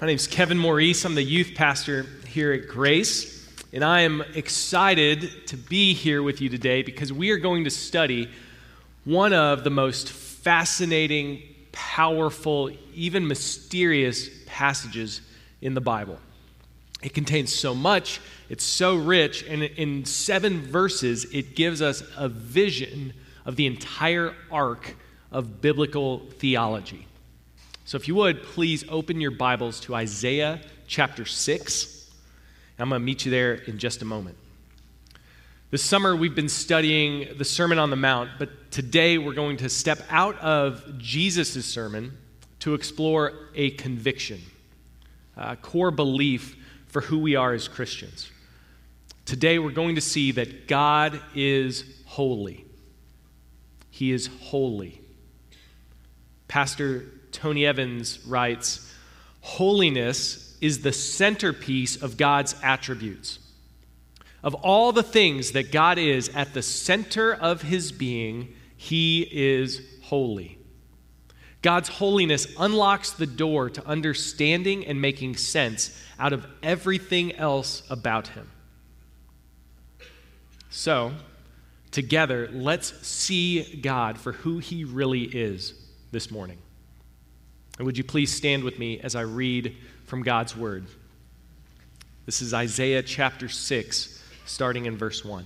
My 0.00 0.08
name 0.08 0.16
is 0.16 0.26
Kevin 0.26 0.58
Maurice. 0.58 1.04
I'm 1.04 1.14
the 1.14 1.22
youth 1.22 1.52
pastor 1.54 2.04
here 2.26 2.52
at 2.52 2.66
Grace, 2.66 3.48
and 3.72 3.84
I 3.84 4.00
am 4.00 4.24
excited 4.34 5.46
to 5.46 5.56
be 5.56 5.94
here 5.94 6.20
with 6.20 6.40
you 6.40 6.48
today 6.48 6.82
because 6.82 7.12
we 7.12 7.30
are 7.30 7.36
going 7.36 7.62
to 7.62 7.70
study 7.70 8.28
one 9.04 9.32
of 9.32 9.62
the 9.62 9.70
most 9.70 10.10
fascinating, 10.10 11.44
powerful, 11.70 12.72
even 12.92 13.28
mysterious 13.28 14.28
passages 14.46 15.20
in 15.62 15.74
the 15.74 15.80
Bible. 15.80 16.18
It 17.00 17.14
contains 17.14 17.54
so 17.54 17.72
much, 17.72 18.20
it's 18.48 18.64
so 18.64 18.96
rich, 18.96 19.44
and 19.44 19.62
in 19.62 20.04
seven 20.06 20.60
verses, 20.62 21.24
it 21.32 21.54
gives 21.54 21.80
us 21.80 22.02
a 22.16 22.28
vision 22.28 23.12
of 23.46 23.54
the 23.54 23.66
entire 23.66 24.34
arc 24.50 24.96
of 25.30 25.60
biblical 25.60 26.18
theology. 26.38 27.06
So, 27.86 27.96
if 27.96 28.08
you 28.08 28.14
would, 28.14 28.42
please 28.42 28.82
open 28.88 29.20
your 29.20 29.30
Bibles 29.30 29.78
to 29.80 29.94
Isaiah 29.94 30.58
chapter 30.86 31.26
6. 31.26 32.10
I'm 32.78 32.88
going 32.88 32.98
to 32.98 33.04
meet 33.04 33.26
you 33.26 33.30
there 33.30 33.52
in 33.52 33.78
just 33.78 34.00
a 34.00 34.06
moment. 34.06 34.38
This 35.70 35.82
summer, 35.82 36.16
we've 36.16 36.34
been 36.34 36.48
studying 36.48 37.36
the 37.36 37.44
Sermon 37.44 37.78
on 37.78 37.90
the 37.90 37.96
Mount, 37.96 38.30
but 38.38 38.70
today 38.70 39.18
we're 39.18 39.34
going 39.34 39.58
to 39.58 39.68
step 39.68 40.00
out 40.08 40.38
of 40.38 40.96
Jesus' 40.96 41.66
sermon 41.66 42.16
to 42.60 42.72
explore 42.72 43.34
a 43.54 43.72
conviction, 43.72 44.40
a 45.36 45.54
core 45.54 45.90
belief 45.90 46.56
for 46.86 47.02
who 47.02 47.18
we 47.18 47.36
are 47.36 47.52
as 47.52 47.68
Christians. 47.68 48.30
Today, 49.26 49.58
we're 49.58 49.72
going 49.72 49.96
to 49.96 50.00
see 50.00 50.32
that 50.32 50.68
God 50.68 51.20
is 51.34 51.84
holy. 52.06 52.64
He 53.90 54.10
is 54.10 54.30
holy. 54.40 55.02
Pastor 56.48 57.10
Tony 57.34 57.66
Evans 57.66 58.24
writes 58.26 58.90
Holiness 59.40 60.56
is 60.60 60.80
the 60.80 60.92
centerpiece 60.92 62.00
of 62.00 62.16
God's 62.16 62.54
attributes. 62.62 63.38
Of 64.42 64.54
all 64.54 64.92
the 64.92 65.02
things 65.02 65.52
that 65.52 65.72
God 65.72 65.98
is 65.98 66.30
at 66.30 66.54
the 66.54 66.62
center 66.62 67.34
of 67.34 67.62
his 67.62 67.92
being, 67.92 68.54
he 68.76 69.28
is 69.30 69.82
holy. 70.02 70.58
God's 71.60 71.88
holiness 71.88 72.46
unlocks 72.58 73.10
the 73.12 73.26
door 73.26 73.70
to 73.70 73.86
understanding 73.86 74.86
and 74.86 75.00
making 75.00 75.36
sense 75.36 75.98
out 76.18 76.32
of 76.34 76.46
everything 76.62 77.34
else 77.36 77.82
about 77.88 78.28
him. 78.28 78.50
So, 80.68 81.12
together, 81.90 82.50
let's 82.52 83.06
see 83.06 83.80
God 83.80 84.18
for 84.18 84.32
who 84.32 84.58
he 84.58 84.84
really 84.84 85.22
is 85.22 85.74
this 86.10 86.30
morning. 86.30 86.58
And 87.78 87.86
would 87.86 87.98
you 87.98 88.04
please 88.04 88.32
stand 88.32 88.62
with 88.62 88.78
me 88.78 89.00
as 89.00 89.16
I 89.16 89.22
read 89.22 89.76
from 90.06 90.22
God's 90.22 90.56
word? 90.56 90.86
This 92.26 92.40
is 92.40 92.54
Isaiah 92.54 93.02
chapter 93.02 93.48
6, 93.48 94.22
starting 94.46 94.86
in 94.86 94.96
verse 94.96 95.24
1. 95.24 95.44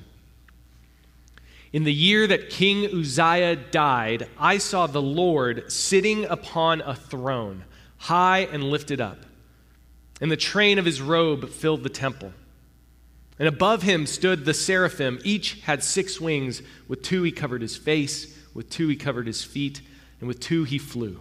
In 1.73 1.85
the 1.85 1.93
year 1.93 2.27
that 2.27 2.51
King 2.51 2.87
Uzziah 2.87 3.57
died, 3.57 4.29
I 4.39 4.59
saw 4.59 4.87
the 4.87 5.03
Lord 5.03 5.71
sitting 5.71 6.25
upon 6.27 6.81
a 6.83 6.95
throne, 6.95 7.65
high 7.99 8.41
and 8.41 8.65
lifted 8.65 9.01
up, 9.01 9.19
and 10.21 10.31
the 10.31 10.37
train 10.37 10.79
of 10.79 10.85
his 10.85 11.01
robe 11.01 11.49
filled 11.49 11.83
the 11.83 11.89
temple. 11.89 12.33
And 13.39 13.47
above 13.47 13.83
him 13.83 14.07
stood 14.07 14.45
the 14.45 14.55
seraphim. 14.55 15.21
Each 15.23 15.61
had 15.61 15.85
six 15.85 16.21
wings. 16.21 16.61
With 16.89 17.03
two 17.03 17.23
he 17.23 17.31
covered 17.31 17.63
his 17.63 17.77
face, 17.77 18.37
with 18.53 18.69
two 18.69 18.89
he 18.89 18.97
covered 18.97 19.29
his 19.29 19.45
feet, 19.45 19.81
and 20.19 20.27
with 20.27 20.41
two 20.41 20.65
he 20.65 20.79
flew. 20.79 21.21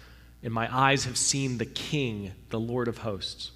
and 0.43 0.53
my 0.53 0.73
eyes 0.75 1.05
have 1.05 1.17
seen 1.17 1.57
the 1.57 1.65
King, 1.65 2.31
the 2.49 2.59
Lord 2.59 2.87
of 2.87 2.99
hosts. 2.99 3.51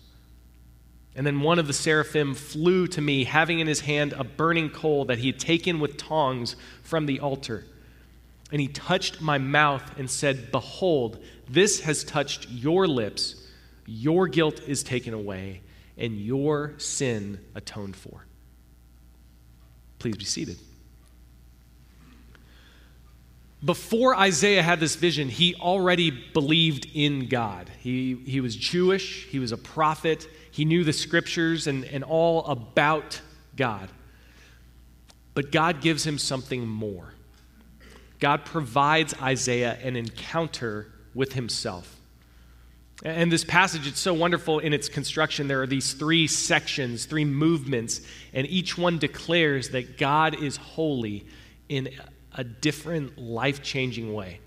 And 1.15 1.25
then 1.25 1.41
one 1.41 1.59
of 1.59 1.67
the 1.67 1.73
seraphim 1.73 2.35
flew 2.35 2.87
to 2.87 3.01
me, 3.01 3.23
having 3.23 3.59
in 3.59 3.67
his 3.67 3.79
hand 3.79 4.13
a 4.13 4.23
burning 4.23 4.69
coal 4.69 5.05
that 5.05 5.17
he 5.17 5.27
had 5.27 5.39
taken 5.39 5.79
with 5.79 5.97
tongs 5.97 6.55
from 6.83 7.05
the 7.05 7.21
altar. 7.21 7.63
And 8.51 8.59
he 8.59 8.67
touched 8.67 9.21
my 9.21 9.37
mouth 9.37 9.97
and 9.97 10.09
said, 10.09 10.51
Behold, 10.51 11.23
this 11.49 11.81
has 11.81 12.03
touched 12.03 12.49
your 12.49 12.85
lips. 12.87 13.47
Your 13.85 14.27
guilt 14.27 14.61
is 14.67 14.83
taken 14.83 15.13
away, 15.13 15.61
and 15.97 16.19
your 16.19 16.73
sin 16.77 17.39
atoned 17.55 17.95
for. 17.95 18.25
Please 19.99 20.17
be 20.17 20.25
seated. 20.25 20.57
Before 23.65 24.15
Isaiah 24.15 24.61
had 24.61 24.79
this 24.79 24.95
vision, 24.95 25.27
he 25.27 25.55
already 25.55 26.11
believed 26.11 26.87
in 26.93 27.27
God. 27.27 27.71
He, 27.79 28.15
he 28.25 28.39
was 28.39 28.55
Jewish, 28.55 29.25
he 29.25 29.39
was 29.39 29.51
a 29.51 29.57
prophet, 29.57 30.27
he 30.51 30.65
knew 30.65 30.83
the 30.83 30.93
scriptures 30.93 31.65
and, 31.65 31.83
and 31.85 32.03
all 32.03 32.45
about 32.45 33.19
God. 33.57 33.89
But 35.33 35.51
God 35.51 35.81
gives 35.81 36.05
him 36.05 36.19
something 36.19 36.67
more. 36.67 37.15
God 38.19 38.45
provides 38.45 39.15
Isaiah 39.19 39.77
an 39.81 39.95
encounter 39.95 40.91
with 41.15 41.33
himself. 41.33 41.99
And 43.03 43.31
this 43.31 43.43
passage, 43.43 43.87
it's 43.87 43.99
so 43.99 44.13
wonderful 44.13 44.59
in 44.59 44.73
its 44.73 44.87
construction. 44.87 45.47
There 45.47 45.61
are 45.61 45.67
these 45.67 45.93
three 45.93 46.27
sections, 46.27 47.05
three 47.05 47.25
movements, 47.25 48.01
and 48.31 48.47
each 48.47 48.77
one 48.77 48.99
declares 48.99 49.69
that 49.69 49.97
God 49.97 50.41
is 50.41 50.55
holy 50.55 51.25
in 51.67 51.89
a 52.35 52.43
different 52.43 53.17
life 53.17 53.63
changing 53.63 54.13
way. 54.13 54.39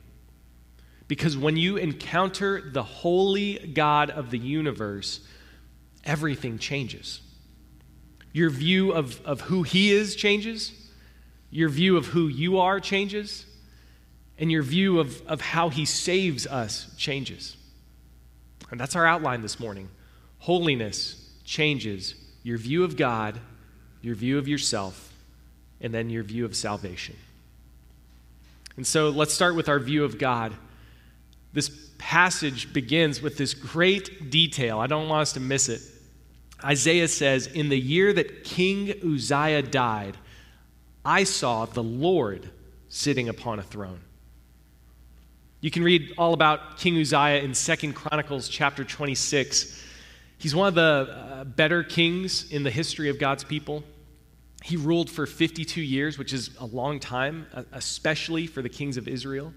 Because 1.09 1.37
when 1.37 1.57
you 1.57 1.79
encounter 1.79 2.61
the 2.61 2.83
holy 2.83 3.59
God 3.59 4.11
of 4.11 4.31
the 4.31 4.39
universe, 4.39 5.21
everything 6.05 6.59
changes. 6.59 7.23
Your 8.33 8.51
view 8.51 8.93
of, 8.93 9.25
of 9.25 9.41
who 9.43 9.63
He 9.63 9.91
is 9.91 10.15
changes, 10.15 10.91
your 11.51 11.71
view 11.71 11.97
of 11.97 12.07
who 12.07 12.29
you 12.29 12.59
are 12.59 12.79
changes, 12.79 13.47
and 14.39 14.53
your 14.53 14.63
view 14.63 15.01
of, 15.01 15.27
of 15.27 15.41
how 15.41 15.71
He 15.71 15.87
saves 15.87 16.47
us 16.47 16.95
changes. 16.99 17.57
And 18.71 18.79
that's 18.79 18.95
our 18.95 19.07
outline 19.07 19.41
this 19.41 19.59
morning. 19.59 19.89
Holiness 20.41 21.33
changes 21.43 22.15
your 22.43 22.59
view 22.59 22.85
of 22.85 22.97
God, 22.97 23.41
your 24.03 24.15
view 24.15 24.37
of 24.37 24.47
yourself, 24.47 25.13
and 25.81 25.93
then 25.93 26.11
your 26.11 26.23
view 26.23 26.45
of 26.45 26.55
salvation. 26.55 27.17
And 28.79 28.87
so 28.87 29.09
let's 29.09 29.35
start 29.35 29.57
with 29.57 29.69
our 29.69 29.81
view 29.81 30.05
of 30.05 30.19
God. 30.19 30.55
This 31.53 31.69
passage 31.99 32.73
begins 32.73 33.21
with 33.21 33.37
this 33.37 33.53
great 33.53 34.31
detail. 34.31 34.79
I 34.79 34.87
don't 34.87 35.09
want 35.09 35.23
us 35.23 35.33
to 35.33 35.41
miss 35.41 35.69
it. 35.69 35.83
Isaiah 36.63 37.09
says, 37.09 37.49
In 37.49 37.71
the 37.71 37.79
year 37.79 38.13
that 38.13 38.45
King 38.45 38.95
Uzziah 39.05 39.63
died, 39.63 40.17
I 41.05 41.25
saw 41.25 41.65
the 41.65 41.83
Lord 41.83 42.51
sitting 42.89 43.29
upon 43.29 43.59
a 43.59 43.65
throne. 43.65 43.99
You 45.61 45.73
can 45.73 45.83
read 45.83 46.15
all 46.17 46.33
about 46.33 46.79
King 46.79 47.01
Uzziah 47.01 47.43
in 47.43 47.55
Second 47.55 47.95
Chronicles 47.95 48.49
chapter 48.49 48.85
26. 48.85 49.85
He's 50.39 50.55
one 50.55 50.69
of 50.69 50.77
the 50.77 50.83
uh, 50.83 51.43
better 51.43 51.83
kings 51.83 52.49
in 52.53 52.63
the 52.63 52.71
history 52.71 53.09
of 53.09 53.19
God's 53.19 53.43
people. 53.43 53.83
He 54.63 54.77
ruled 54.77 55.09
for 55.09 55.27
52 55.27 55.81
years, 55.81 56.19
which 56.19 56.33
is 56.33 56.51
a 56.59 56.67
long 56.67 57.01
time, 57.01 57.47
uh, 57.55 57.63
especially 57.73 58.47
for 58.47 58.61
the 58.61 58.69
kings 58.69 58.97
of 58.97 59.07
Israel. 59.07 59.53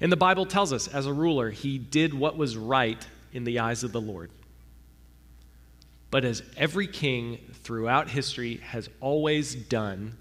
And 0.00 0.10
the 0.10 0.16
Bible 0.16 0.46
tells 0.46 0.72
us, 0.72 0.88
as 0.88 1.06
a 1.06 1.12
ruler, 1.12 1.50
he 1.50 1.78
did 1.78 2.14
what 2.14 2.36
was 2.36 2.56
right 2.56 3.06
in 3.32 3.44
the 3.44 3.58
eyes 3.58 3.84
of 3.84 3.92
the 3.92 4.00
Lord. 4.00 4.30
But 6.10 6.24
as 6.24 6.42
every 6.56 6.86
king 6.86 7.38
throughout 7.62 8.08
history 8.08 8.56
has 8.58 8.88
always 9.00 9.54
done, 9.54 10.16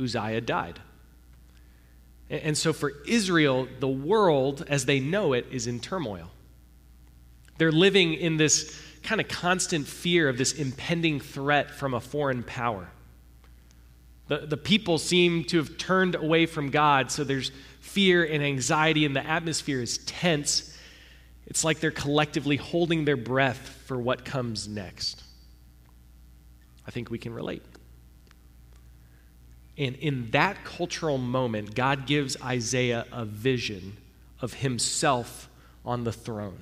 Uzziah 0.00 0.40
died. 0.40 0.80
And 2.30 2.56
so 2.56 2.72
for 2.72 2.92
Israel, 3.06 3.68
the 3.80 3.88
world 3.88 4.64
as 4.68 4.84
they 4.84 5.00
know 5.00 5.32
it 5.32 5.46
is 5.50 5.66
in 5.66 5.80
turmoil. 5.80 6.30
They're 7.58 7.72
living 7.72 8.14
in 8.14 8.36
this 8.36 8.80
kind 9.02 9.20
of 9.20 9.28
constant 9.28 9.86
fear 9.86 10.28
of 10.28 10.38
this 10.38 10.52
impending 10.52 11.20
threat 11.20 11.70
from 11.70 11.94
a 11.94 12.00
foreign 12.00 12.42
power. 12.42 12.88
The, 14.28 14.38
the 14.38 14.56
people 14.56 14.98
seem 14.98 15.44
to 15.44 15.56
have 15.56 15.78
turned 15.78 16.14
away 16.14 16.46
from 16.46 16.70
God, 16.70 17.10
so 17.10 17.24
there's 17.24 17.50
fear 17.80 18.24
and 18.24 18.42
anxiety, 18.42 19.04
and 19.04 19.16
the 19.16 19.26
atmosphere 19.26 19.80
is 19.80 19.98
tense. 19.98 20.76
It's 21.46 21.64
like 21.64 21.80
they're 21.80 21.90
collectively 21.90 22.56
holding 22.56 23.04
their 23.04 23.16
breath 23.16 23.80
for 23.86 23.98
what 23.98 24.24
comes 24.24 24.68
next. 24.68 25.22
I 26.86 26.90
think 26.90 27.10
we 27.10 27.18
can 27.18 27.32
relate. 27.32 27.62
And 29.78 29.94
in 29.96 30.30
that 30.32 30.64
cultural 30.64 31.18
moment, 31.18 31.74
God 31.74 32.06
gives 32.06 32.36
Isaiah 32.42 33.06
a 33.12 33.24
vision 33.24 33.96
of 34.40 34.54
himself 34.54 35.48
on 35.84 36.04
the 36.04 36.12
throne. 36.12 36.58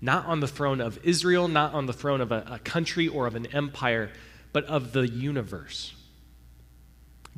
Not 0.00 0.26
on 0.26 0.40
the 0.40 0.48
throne 0.48 0.80
of 0.80 0.98
Israel, 1.04 1.48
not 1.48 1.74
on 1.74 1.86
the 1.86 1.92
throne 1.92 2.20
of 2.20 2.30
a, 2.30 2.44
a 2.48 2.58
country 2.58 3.08
or 3.08 3.26
of 3.26 3.34
an 3.34 3.46
empire, 3.46 4.10
but 4.52 4.64
of 4.64 4.92
the 4.92 5.08
universe. 5.08 5.94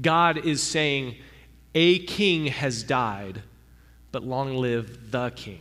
God 0.01 0.39
is 0.39 0.62
saying, 0.62 1.17
A 1.75 2.01
king 2.01 2.47
has 2.47 2.83
died, 2.83 3.43
but 4.12 4.25
long 4.25 4.57
live 4.57 5.11
the 5.11 5.31
king. 5.31 5.61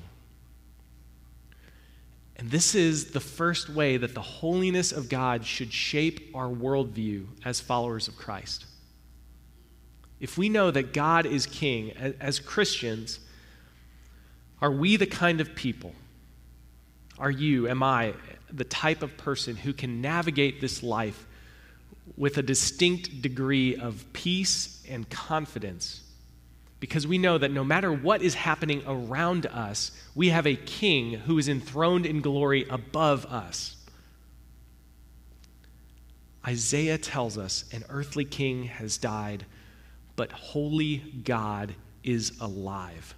And 2.38 2.50
this 2.50 2.74
is 2.74 3.12
the 3.12 3.20
first 3.20 3.70
way 3.70 3.98
that 3.98 4.14
the 4.14 4.22
holiness 4.22 4.94
of 4.94 5.10
God 5.10 5.46
should 5.46 5.74
shape 5.74 6.32
our 6.34 6.48
worldview 6.48 7.28
as 7.44 7.60
followers 7.60 8.08
of 8.08 8.16
Christ. 8.16 8.66
If 10.22 10.38
we 10.38 10.48
know 10.48 10.72
that 10.72 10.94
God 10.94 11.26
is 11.26 11.46
king, 11.46 11.92
as 11.92 12.40
Christians, 12.40 13.20
are 14.62 14.72
we 14.72 14.96
the 14.96 15.06
kind 15.06 15.42
of 15.42 15.54
people? 15.54 15.94
Are 17.20 17.32
you, 17.32 17.68
am 17.68 17.84
I, 17.84 18.14
the 18.52 18.64
type 18.64 19.04
of 19.04 19.18
person 19.18 19.56
who 19.56 19.74
can 19.74 20.02
navigate 20.02 20.62
this 20.62 20.82
life 20.82 21.28
with 22.18 22.38
a 22.38 22.42
distinct 22.42 23.22
degree 23.22 23.76
of 23.76 24.06
peace 24.14 24.84
and 24.90 25.10
confidence? 25.10 26.02
Because 26.80 27.06
we 27.06 27.18
know 27.18 27.38
that 27.38 27.52
no 27.52 27.64
matter 27.64 27.92
what 27.92 28.22
is 28.22 28.36
happening 28.36 28.82
around 28.88 29.46
us, 29.48 29.92
we 30.16 30.30
have 30.30 30.48
a 30.48 30.56
king 30.56 31.14
who 31.14 31.38
is 31.38 31.50
enthroned 31.50 32.06
in 32.06 32.22
glory 32.22 32.66
above 32.70 33.26
us. 33.26 33.76
Isaiah 36.48 36.98
tells 36.98 37.38
us 37.38 37.66
an 37.74 37.84
earthly 37.90 38.24
king 38.24 38.64
has 38.64 38.98
died, 38.98 39.46
but 40.16 40.32
holy 40.32 40.98
God 41.24 41.76
is 42.04 42.40
alive. 42.40 43.14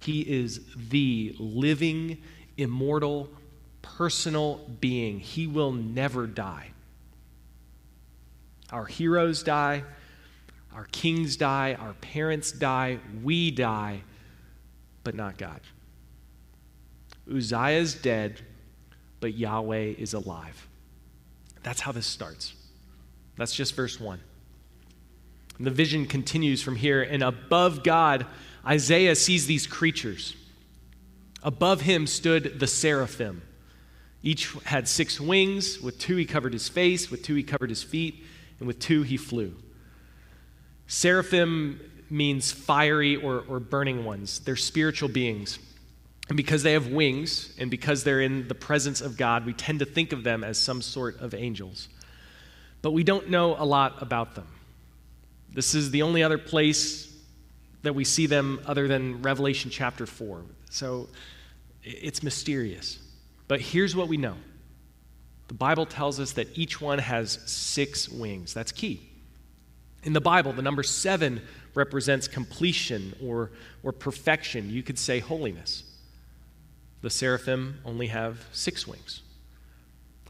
He 0.00 0.22
is 0.22 0.60
the 0.74 1.36
living, 1.38 2.18
immortal, 2.56 3.28
personal 3.82 4.60
being. 4.80 5.20
He 5.20 5.46
will 5.46 5.72
never 5.72 6.26
die. 6.26 6.70
Our 8.70 8.86
heroes 8.86 9.42
die, 9.42 9.84
our 10.74 10.86
kings 10.92 11.36
die, 11.36 11.76
our 11.78 11.92
parents 11.94 12.52
die, 12.52 12.98
we 13.22 13.50
die, 13.50 14.02
but 15.04 15.14
not 15.14 15.36
God. 15.36 15.60
Uzziah 17.30 17.78
is 17.78 17.94
dead, 17.94 18.40
but 19.20 19.34
Yahweh 19.34 19.94
is 19.98 20.14
alive. 20.14 20.68
That's 21.62 21.80
how 21.80 21.92
this 21.92 22.06
starts. 22.06 22.54
That's 23.36 23.54
just 23.54 23.74
verse 23.74 24.00
1. 24.00 24.20
And 25.58 25.66
the 25.66 25.70
vision 25.70 26.06
continues 26.06 26.62
from 26.62 26.76
here, 26.76 27.02
and 27.02 27.22
above 27.22 27.84
God, 27.84 28.26
Isaiah 28.66 29.14
sees 29.14 29.46
these 29.46 29.66
creatures. 29.66 30.34
Above 31.42 31.82
him 31.82 32.06
stood 32.06 32.60
the 32.60 32.66
seraphim. 32.66 33.42
Each 34.22 34.52
had 34.64 34.86
six 34.86 35.20
wings. 35.20 35.80
With 35.80 35.98
two, 35.98 36.16
he 36.16 36.24
covered 36.24 36.52
his 36.52 36.68
face. 36.68 37.10
With 37.10 37.22
two, 37.22 37.34
he 37.34 37.42
covered 37.42 37.70
his 37.70 37.82
feet. 37.82 38.24
And 38.58 38.66
with 38.66 38.78
two, 38.78 39.02
he 39.02 39.16
flew. 39.16 39.54
Seraphim 40.86 41.80
means 42.10 42.52
fiery 42.52 43.16
or, 43.16 43.44
or 43.48 43.58
burning 43.58 44.04
ones, 44.04 44.40
they're 44.40 44.54
spiritual 44.54 45.08
beings. 45.08 45.58
And 46.28 46.36
because 46.36 46.62
they 46.62 46.72
have 46.72 46.86
wings 46.86 47.52
and 47.58 47.70
because 47.70 48.04
they're 48.04 48.20
in 48.20 48.46
the 48.48 48.54
presence 48.54 49.00
of 49.00 49.16
God, 49.16 49.44
we 49.44 49.52
tend 49.52 49.80
to 49.80 49.84
think 49.84 50.12
of 50.12 50.22
them 50.22 50.44
as 50.44 50.58
some 50.58 50.80
sort 50.80 51.18
of 51.20 51.34
angels. 51.34 51.88
But 52.80 52.92
we 52.92 53.02
don't 53.02 53.30
know 53.30 53.56
a 53.58 53.64
lot 53.64 54.00
about 54.00 54.34
them. 54.34 54.46
This 55.52 55.74
is 55.74 55.90
the 55.90 56.02
only 56.02 56.22
other 56.22 56.38
place 56.38 57.12
that 57.82 57.94
we 57.94 58.04
see 58.04 58.26
them 58.26 58.60
other 58.66 58.86
than 58.86 59.22
Revelation 59.22 59.70
chapter 59.70 60.06
4. 60.06 60.42
So 60.70 61.08
it's 61.82 62.22
mysterious. 62.22 62.98
But 63.48 63.60
here's 63.60 63.94
what 63.94 64.08
we 64.08 64.16
know 64.16 64.36
the 65.48 65.54
Bible 65.54 65.86
tells 65.86 66.18
us 66.18 66.32
that 66.32 66.56
each 66.56 66.80
one 66.80 66.98
has 66.98 67.38
six 67.46 68.08
wings. 68.08 68.54
That's 68.54 68.72
key. 68.72 69.08
In 70.02 70.12
the 70.12 70.20
Bible, 70.20 70.52
the 70.52 70.62
number 70.62 70.82
seven 70.82 71.42
represents 71.74 72.26
completion 72.26 73.14
or, 73.22 73.50
or 73.82 73.92
perfection. 73.92 74.70
You 74.70 74.82
could 74.82 74.98
say 74.98 75.20
holiness. 75.20 75.84
The 77.02 77.10
seraphim 77.10 77.80
only 77.84 78.06
have 78.08 78.46
six 78.52 78.86
wings. 78.86 79.22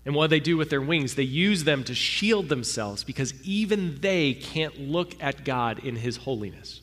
And 0.04 0.14
what 0.14 0.26
do 0.26 0.30
they 0.30 0.40
do 0.40 0.56
with 0.56 0.70
their 0.70 0.80
wings? 0.80 1.14
They 1.14 1.22
use 1.22 1.64
them 1.64 1.84
to 1.84 1.94
shield 1.94 2.48
themselves 2.48 3.04
because 3.04 3.34
even 3.44 4.00
they 4.00 4.34
can't 4.34 4.80
look 4.80 5.14
at 5.22 5.44
God 5.44 5.78
in 5.78 5.96
His 5.96 6.16
holiness. 6.16 6.80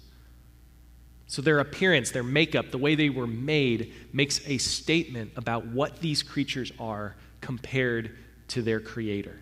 So 1.29 1.43
their 1.43 1.59
appearance, 1.59 2.09
their 2.09 2.23
makeup, 2.23 2.71
the 2.71 2.79
way 2.79 2.95
they 2.95 3.09
were 3.11 3.27
made 3.27 3.93
makes 4.11 4.41
a 4.47 4.57
statement 4.57 5.31
about 5.35 5.67
what 5.67 5.99
these 5.99 6.23
creatures 6.23 6.71
are 6.79 7.15
compared 7.39 8.17
to 8.47 8.63
their 8.63 8.79
Creator. 8.79 9.39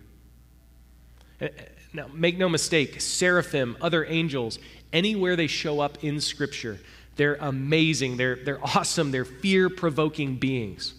Eh, 1.40 1.46
eh, 1.46 1.62
now, 1.94 2.06
make 2.12 2.36
no 2.36 2.46
mistake, 2.46 3.00
seraphim, 3.00 3.74
other 3.80 4.04
angels, 4.04 4.58
anywhere 4.92 5.34
they 5.34 5.46
show 5.46 5.80
up 5.80 6.04
in 6.04 6.20
Scripture, 6.20 6.78
they're 7.16 7.36
amazing, 7.36 8.18
they're, 8.18 8.36
they're 8.36 8.62
awesome, 8.62 9.10
they're 9.10 9.24
fear 9.24 9.70
provoking 9.70 10.36
beings. 10.36 10.92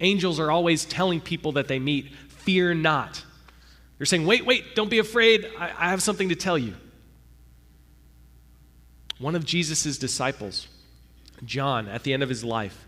Angels 0.00 0.40
are 0.40 0.50
always 0.50 0.84
telling 0.84 1.20
people 1.20 1.52
that 1.52 1.68
they 1.68 1.78
meet, 1.78 2.12
fear 2.28 2.74
not. 2.74 3.24
They're 3.98 4.06
saying, 4.06 4.26
wait, 4.26 4.44
wait, 4.44 4.74
don't 4.74 4.90
be 4.90 4.98
afraid. 4.98 5.46
I, 5.56 5.66
I 5.66 5.90
have 5.90 6.02
something 6.02 6.30
to 6.30 6.34
tell 6.34 6.58
you. 6.58 6.74
One 9.20 9.36
of 9.36 9.44
Jesus' 9.44 9.98
disciples, 9.98 10.66
John, 11.44 11.88
at 11.88 12.04
the 12.04 12.14
end 12.14 12.22
of 12.22 12.30
his 12.30 12.42
life, 12.42 12.86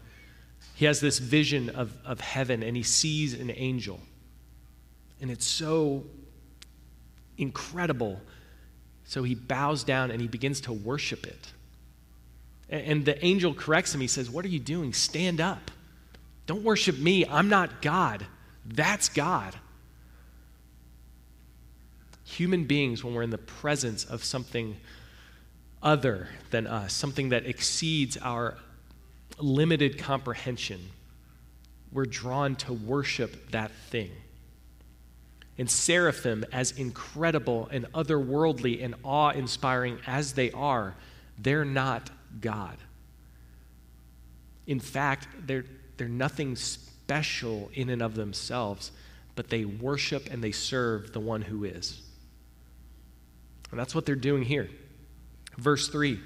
he 0.75 0.87
has 0.87 0.99
this 0.99 1.19
vision 1.19 1.69
of, 1.69 1.95
of 2.07 2.21
heaven 2.21 2.63
and 2.63 2.75
he 2.75 2.83
sees 2.83 3.39
an 3.39 3.53
angel. 3.55 4.01
And 5.21 5.31
it's 5.31 5.47
so 5.47 6.05
incredible. 7.37 8.19
So 9.05 9.23
he 9.23 9.35
bows 9.35 9.85
down 9.85 10.11
and 10.11 10.23
he 10.23 10.27
begins 10.27 10.63
to 10.63 10.73
worship 10.73 11.27
it. 11.27 11.53
And, 12.71 12.87
and 12.87 13.05
the 13.05 13.23
angel 13.23 13.53
corrects 13.53 13.95
him. 13.95 14.01
He 14.01 14.07
says, 14.07 14.31
What 14.31 14.47
are 14.47 14.49
you 14.49 14.59
doing? 14.59 14.95
Stand 14.95 15.39
up. 15.39 15.71
Don't 16.47 16.65
worship 16.65 16.99
me. 16.99 17.27
I'm 17.27 17.51
not 17.51 17.83
God. 17.83 18.27
That's 18.65 19.11
God. 19.11 19.55
Human 22.25 22.65
beings, 22.65 23.05
when 23.05 23.15
we're 23.15 23.23
in 23.23 23.31
the 23.31 23.37
presence 23.37 24.07
of 24.07 24.25
something 24.25 24.77
other 25.83 26.29
than 26.51 26.67
us, 26.67 26.93
something 26.93 27.31
that 27.31 27.47
exceeds 27.47 28.17
our 28.17 28.57
limited 29.39 29.99
comprehension, 29.99 30.81
we're 31.93 32.07
drawn 32.07 32.57
to 32.57 32.73
worship 32.73 33.51
that 33.51 33.71
thing. 33.91 34.11
And 35.59 35.71
seraphim, 35.71 36.45
as 36.53 36.73
incredible 36.73 37.69
and 37.71 37.87
otherworldly 37.93 38.83
and 38.83 38.95
awe 39.05 39.31
inspiring 39.31 39.99
as 40.07 40.33
they 40.33 40.51
are, 40.53 40.95
they're 41.39 41.65
not 41.65 42.11
God. 42.41 42.77
In 44.67 44.81
fact, 44.81 45.29
they're 45.47 45.65
they're 45.97 46.09
nothing 46.09 46.57
special 46.57 47.71
in 47.75 47.89
and 47.89 48.03
of 48.03 48.17
themselves, 48.17 48.91
but 49.37 49.51
they 49.51 49.65
worship 49.65 50.29
and 50.33 50.43
they 50.43 50.51
serve 50.51 51.13
the 51.13 51.21
one 51.21 51.43
who 51.43 51.63
is. 51.63 52.01
And 53.71 53.79
that's 53.79 53.95
what 53.95 54.05
they're 54.05 54.17
doing 54.17 54.43
here. 54.43 54.69
Verse 55.59 55.89
3 55.89 56.21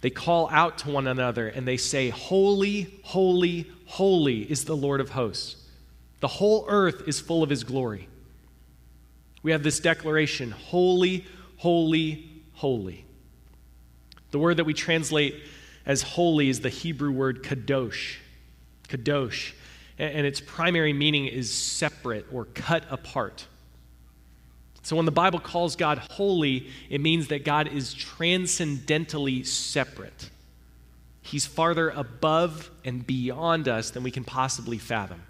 they 0.00 0.10
call 0.10 0.48
out 0.50 0.78
to 0.78 0.90
one 0.90 1.06
another 1.06 1.48
and 1.48 1.68
they 1.68 1.76
say, 1.76 2.08
Holy, 2.08 3.00
holy, 3.02 3.70
holy 3.86 4.50
is 4.50 4.64
the 4.64 4.76
Lord 4.76 5.00
of 5.00 5.10
hosts. 5.10 5.56
The 6.20 6.28
whole 6.28 6.64
earth 6.68 7.06
is 7.06 7.20
full 7.20 7.42
of 7.42 7.50
his 7.50 7.64
glory. 7.64 8.08
We 9.42 9.52
have 9.52 9.62
this 9.62 9.80
declaration 9.80 10.50
Holy, 10.52 11.26
holy, 11.56 12.42
holy. 12.54 13.04
The 14.30 14.38
word 14.38 14.58
that 14.58 14.64
we 14.64 14.74
translate 14.74 15.34
as 15.84 16.02
holy 16.02 16.48
is 16.48 16.60
the 16.60 16.68
Hebrew 16.68 17.10
word 17.10 17.42
kadosh 17.42 18.16
kadosh, 18.88 19.52
and 19.98 20.26
its 20.26 20.40
primary 20.40 20.92
meaning 20.92 21.26
is 21.26 21.52
separate 21.52 22.26
or 22.32 22.46
cut 22.46 22.84
apart. 22.90 23.46
So 24.82 24.96
when 24.96 25.04
the 25.04 25.12
Bible 25.12 25.38
calls 25.38 25.76
God 25.76 25.98
holy, 25.98 26.68
it 26.88 27.00
means 27.00 27.28
that 27.28 27.44
God 27.44 27.68
is 27.68 27.94
transcendentally 27.94 29.44
separate. 29.44 30.30
He's 31.22 31.46
farther 31.46 31.90
above 31.90 32.70
and 32.84 33.06
beyond 33.06 33.68
us 33.68 33.90
than 33.90 34.02
we 34.02 34.10
can 34.10 34.24
possibly 34.24 34.78
fathom. 34.78 35.22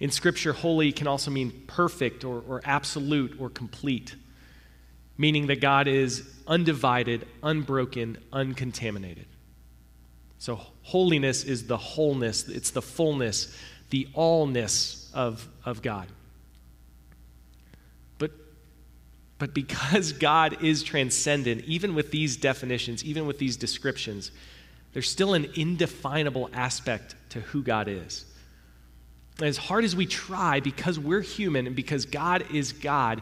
In 0.00 0.10
Scripture, 0.10 0.52
holy 0.52 0.92
can 0.92 1.06
also 1.06 1.30
mean 1.30 1.64
perfect 1.66 2.24
or, 2.24 2.42
or 2.48 2.60
absolute 2.64 3.36
or 3.38 3.48
complete, 3.48 4.14
meaning 5.16 5.46
that 5.46 5.60
God 5.60 5.88
is 5.88 6.28
undivided, 6.46 7.26
unbroken, 7.42 8.18
uncontaminated. 8.32 9.26
So, 10.38 10.60
holiness 10.82 11.44
is 11.44 11.66
the 11.68 11.76
wholeness, 11.76 12.48
it's 12.48 12.70
the 12.70 12.82
fullness, 12.82 13.56
the 13.90 14.08
allness 14.14 15.10
of, 15.14 15.48
of 15.64 15.80
God. 15.80 16.08
But, 18.18 18.32
but 19.44 19.52
because 19.52 20.12
God 20.30 20.62
is 20.64 20.82
transcendent, 20.82 21.64
even 21.66 21.94
with 21.94 22.10
these 22.10 22.38
definitions, 22.38 23.04
even 23.04 23.26
with 23.26 23.38
these 23.38 23.58
descriptions, 23.58 24.30
there's 24.94 25.10
still 25.10 25.34
an 25.34 25.50
indefinable 25.54 26.48
aspect 26.54 27.14
to 27.28 27.40
who 27.40 27.62
God 27.62 27.86
is. 27.86 28.24
As 29.42 29.58
hard 29.58 29.84
as 29.84 29.94
we 29.94 30.06
try, 30.06 30.60
because 30.60 30.98
we're 30.98 31.20
human 31.20 31.66
and 31.66 31.76
because 31.76 32.06
God 32.06 32.46
is 32.54 32.72
God, 32.72 33.20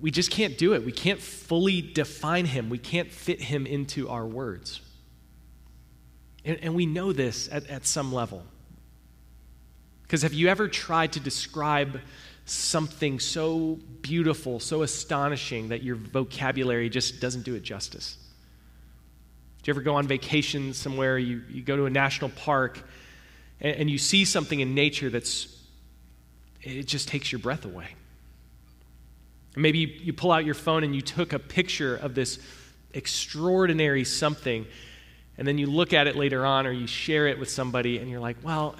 we 0.00 0.10
just 0.10 0.32
can't 0.32 0.58
do 0.58 0.74
it. 0.74 0.84
We 0.84 0.90
can't 0.90 1.20
fully 1.20 1.82
define 1.82 2.46
him, 2.46 2.68
we 2.68 2.78
can't 2.78 3.12
fit 3.12 3.40
him 3.40 3.64
into 3.64 4.08
our 4.08 4.26
words. 4.26 4.80
And, 6.44 6.58
and 6.62 6.74
we 6.74 6.84
know 6.84 7.12
this 7.12 7.48
at, 7.52 7.70
at 7.70 7.86
some 7.86 8.12
level. 8.12 8.42
Because 10.02 10.22
have 10.22 10.34
you 10.34 10.48
ever 10.48 10.66
tried 10.66 11.12
to 11.12 11.20
describe 11.20 12.00
something 12.46 13.20
so 13.20 13.78
beautiful, 14.00 14.58
so 14.60 14.82
astonishing 14.82 15.68
that 15.68 15.82
your 15.82 15.96
vocabulary 15.96 16.88
just 16.88 17.20
doesn't 17.20 17.42
do 17.42 17.54
it 17.54 17.62
justice? 17.62 18.16
Do 19.62 19.70
you 19.70 19.74
ever 19.74 19.82
go 19.82 19.96
on 19.96 20.06
vacation 20.06 20.72
somewhere, 20.72 21.18
you, 21.18 21.42
you 21.50 21.62
go 21.62 21.76
to 21.76 21.86
a 21.86 21.90
national 21.90 22.30
park, 22.30 22.88
and, 23.60 23.76
and 23.76 23.90
you 23.90 23.98
see 23.98 24.24
something 24.24 24.60
in 24.60 24.74
nature 24.74 25.10
that's, 25.10 25.48
it 26.62 26.84
just 26.84 27.08
takes 27.08 27.30
your 27.30 27.40
breath 27.40 27.64
away? 27.64 27.88
maybe 29.56 29.78
you, 29.78 29.86
you 29.86 30.12
pull 30.12 30.30
out 30.30 30.44
your 30.44 30.54
phone 30.54 30.84
and 30.84 30.94
you 30.94 31.00
took 31.00 31.32
a 31.32 31.38
picture 31.38 31.96
of 31.96 32.14
this 32.14 32.38
extraordinary 32.92 34.04
something, 34.04 34.66
and 35.38 35.48
then 35.48 35.58
you 35.58 35.66
look 35.66 35.92
at 35.92 36.06
it 36.06 36.14
later 36.14 36.46
on 36.46 36.66
or 36.66 36.72
you 36.72 36.86
share 36.86 37.26
it 37.26 37.38
with 37.38 37.50
somebody, 37.50 37.98
and 37.98 38.08
you're 38.10 38.20
like, 38.20 38.36
well, 38.42 38.76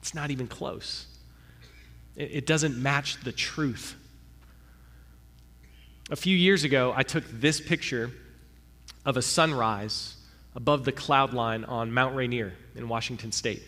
it's 0.00 0.14
not 0.14 0.30
even 0.30 0.46
close. 0.46 1.06
It, 2.16 2.46
doesn't 2.46 2.80
match 2.80 3.20
the 3.22 3.32
truth. 3.32 3.96
A 6.10 6.16
few 6.16 6.36
years 6.36 6.64
ago, 6.64 6.92
I 6.94 7.02
took 7.02 7.24
this 7.28 7.60
picture 7.60 8.12
of 9.04 9.16
a 9.16 9.22
sunrise 9.22 10.16
above 10.54 10.84
the 10.84 10.92
cloud 10.92 11.32
line 11.32 11.64
on 11.64 11.92
Mount 11.92 12.14
Rainier 12.14 12.52
in 12.76 12.88
Washington 12.88 13.32
state 13.32 13.62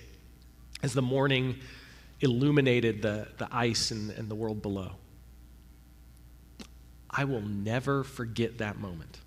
as 0.83 0.93
the 0.93 1.03
morning 1.03 1.57
illuminated 2.21 3.03
the, 3.03 3.29
the 3.39 3.49
ice 3.51 3.91
and, 3.91 4.11
and 4.11 4.29
the 4.29 4.35
world 4.35 4.63
below. 4.63 4.93
I 7.11 7.25
will 7.25 7.41
never 7.41 8.05
forget 8.05 8.59
that 8.59 8.79
moment. 8.79 9.19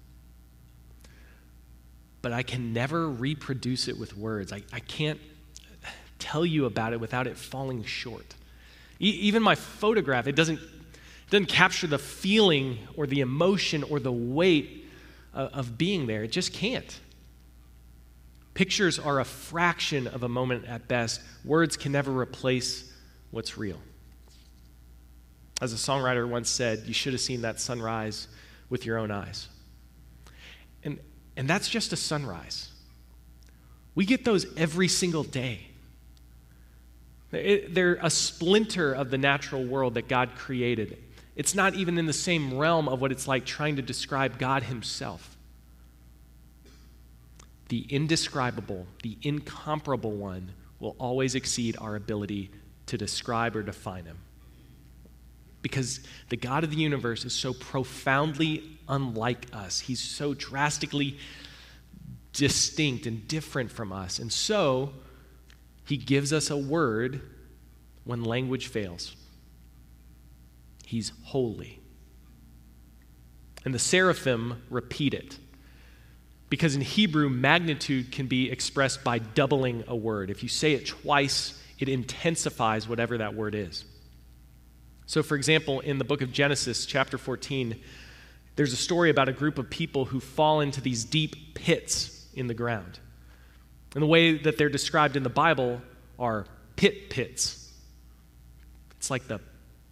But 2.21 2.33
I 2.33 2.43
can 2.43 2.73
never 2.73 3.09
reproduce 3.09 3.87
it 3.87 3.97
with 3.97 4.15
words. 4.15 4.53
I, 4.53 4.61
I 4.71 4.79
can't 4.79 5.19
tell 6.19 6.45
you 6.45 6.65
about 6.65 6.93
it 6.93 6.99
without 6.99 7.27
it 7.27 7.37
falling 7.37 7.83
short. 7.83 8.35
E- 8.99 9.09
even 9.09 9.41
my 9.41 9.55
photograph, 9.55 10.27
it 10.27 10.35
doesn't, 10.35 10.59
it 10.59 11.29
doesn't 11.29 11.47
capture 11.47 11.87
the 11.87 11.97
feeling 11.97 12.79
or 12.95 13.07
the 13.07 13.21
emotion 13.21 13.83
or 13.83 13.99
the 13.99 14.11
weight 14.11 14.85
of, 15.33 15.53
of 15.53 15.77
being 15.77 16.07
there. 16.07 16.23
It 16.23 16.31
just 16.31 16.53
can't. 16.53 16.99
Pictures 18.53 18.99
are 18.99 19.19
a 19.19 19.25
fraction 19.25 20.07
of 20.07 20.23
a 20.23 20.29
moment 20.29 20.65
at 20.65 20.87
best. 20.87 21.21
Words 21.45 21.77
can 21.77 21.91
never 21.91 22.11
replace 22.11 22.91
what's 23.31 23.57
real. 23.57 23.79
As 25.61 25.71
a 25.71 25.77
songwriter 25.77 26.27
once 26.27 26.49
said, 26.49 26.83
you 26.85 26.93
should 26.93 27.13
have 27.13 27.21
seen 27.21 27.41
that 27.41 27.59
sunrise 27.59 28.27
with 28.69 28.85
your 28.85 28.97
own 28.97 29.11
eyes. 29.11 29.47
And, 30.83 30.99
and 31.37 31.47
that's 31.47 31.69
just 31.69 31.93
a 31.93 31.95
sunrise. 31.95 32.69
We 33.95 34.05
get 34.05 34.25
those 34.25 34.45
every 34.57 34.87
single 34.87 35.23
day. 35.23 35.68
They're 37.31 37.99
a 38.01 38.09
splinter 38.09 38.93
of 38.93 39.11
the 39.11 39.17
natural 39.17 39.63
world 39.63 39.93
that 39.95 40.07
God 40.07 40.31
created. 40.35 40.97
It's 41.35 41.53
not 41.53 41.75
even 41.75 41.97
in 41.97 42.05
the 42.05 42.13
same 42.13 42.57
realm 42.57 42.89
of 42.89 43.01
what 43.01 43.11
it's 43.11 43.27
like 43.27 43.45
trying 43.45 43.75
to 43.75 43.81
describe 43.81 44.39
God 44.39 44.63
Himself. 44.63 45.37
The 47.69 47.85
indescribable, 47.89 48.87
the 49.03 49.17
incomparable 49.21 50.11
one 50.11 50.53
will 50.79 50.95
always 50.97 51.35
exceed 51.35 51.77
our 51.79 51.95
ability 51.95 52.49
to 52.87 52.97
describe 52.97 53.55
or 53.55 53.61
define 53.61 54.05
Him 54.05 54.17
because 55.61 55.99
the 56.29 56.37
God 56.37 56.63
of 56.63 56.71
the 56.71 56.77
universe 56.77 57.25
is 57.25 57.33
so 57.33 57.53
profoundly 57.53 58.63
unlike 58.87 59.47
us. 59.53 59.79
He's 59.79 59.99
so 59.99 60.33
drastically 60.33 61.17
distinct 62.33 63.05
and 63.05 63.27
different 63.27 63.71
from 63.71 63.91
us. 63.91 64.19
And 64.19 64.31
so, 64.31 64.93
he 65.89 65.97
gives 65.97 66.31
us 66.31 66.51
a 66.51 66.57
word 66.57 67.19
when 68.03 68.23
language 68.23 68.67
fails. 68.67 69.15
He's 70.85 71.11
holy. 71.23 71.79
And 73.65 73.73
the 73.73 73.79
seraphim 73.79 74.61
repeat 74.69 75.15
it. 75.15 75.39
Because 76.47 76.75
in 76.75 76.81
Hebrew, 76.81 77.27
magnitude 77.27 78.11
can 78.11 78.27
be 78.27 78.51
expressed 78.51 79.03
by 79.03 79.17
doubling 79.17 79.83
a 79.87 79.95
word. 79.95 80.29
If 80.29 80.43
you 80.43 80.49
say 80.49 80.73
it 80.73 80.85
twice, 80.85 81.59
it 81.79 81.89
intensifies 81.89 82.87
whatever 82.87 83.17
that 83.17 83.33
word 83.33 83.55
is. 83.55 83.83
So, 85.07 85.23
for 85.23 85.35
example, 85.35 85.79
in 85.79 85.97
the 85.97 86.05
book 86.05 86.21
of 86.21 86.31
Genesis, 86.31 86.85
chapter 86.85 87.17
14, 87.17 87.79
there's 88.55 88.73
a 88.73 88.77
story 88.77 89.09
about 89.09 89.27
a 89.27 89.33
group 89.33 89.57
of 89.57 89.71
people 89.71 90.05
who 90.05 90.19
fall 90.19 90.61
into 90.61 90.81
these 90.81 91.03
deep 91.03 91.55
pits 91.55 92.27
in 92.35 92.45
the 92.45 92.53
ground. 92.53 92.99
And 93.93 94.03
the 94.03 94.07
way 94.07 94.37
that 94.37 94.57
they're 94.57 94.69
described 94.69 95.15
in 95.15 95.23
the 95.23 95.29
Bible 95.29 95.81
are 96.17 96.45
pit 96.75 97.09
pits. 97.09 97.71
It's 98.97 99.09
like 99.09 99.27
the 99.27 99.39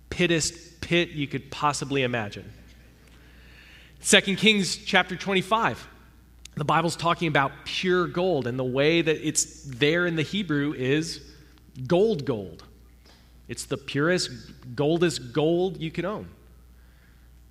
pittest 0.10 0.82
pit 0.82 1.10
you 1.10 1.28
could 1.28 1.50
possibly 1.50 2.04
imagine. 2.04 2.52
2 4.04 4.22
Kings 4.36 4.78
chapter 4.78 5.16
25. 5.16 5.88
The 6.56 6.66
Bible's 6.66 6.96
talking 6.96 7.28
about 7.28 7.52
pure 7.66 8.08
gold, 8.08 8.48
and 8.48 8.58
the 8.58 8.64
way 8.64 9.02
that 9.02 9.28
it's 9.28 9.64
there 9.64 10.08
in 10.08 10.16
the 10.16 10.24
Hebrew 10.24 10.74
is 10.74 11.22
gold, 11.86 12.26
gold. 12.26 12.64
It's 13.48 13.66
the 13.66 13.78
purest, 13.78 14.32
goldest 14.76 15.34
gold 15.34 15.78
you 15.80 15.92
can 15.92 16.06
own. 16.06 16.28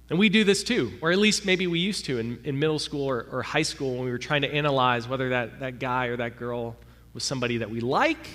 And 0.09 0.19
we 0.19 0.29
do 0.29 0.45
this 0.45 0.63
too, 0.63 0.93
or 1.01 1.11
at 1.11 1.19
least 1.19 1.45
maybe 1.45 1.67
we 1.67 1.81
used 1.81 2.05
to 2.05 2.19
in, 2.19 2.39
in 2.45 2.59
middle 2.59 2.79
school 2.79 3.05
or, 3.05 3.27
or 3.33 3.43
high 3.43 3.63
school 3.63 3.97
when 3.97 4.05
we 4.05 4.11
were 4.11 4.19
trying 4.19 4.43
to 4.43 4.53
analyze 4.53 5.09
whether 5.09 5.31
that, 5.31 5.61
that 5.61 5.79
guy 5.81 6.07
or 6.07 6.17
that 6.17 6.39
girl 6.39 6.77
was 7.13 7.25
somebody 7.25 7.59
that 7.59 7.71
we 7.71 7.81
like, 7.81 8.29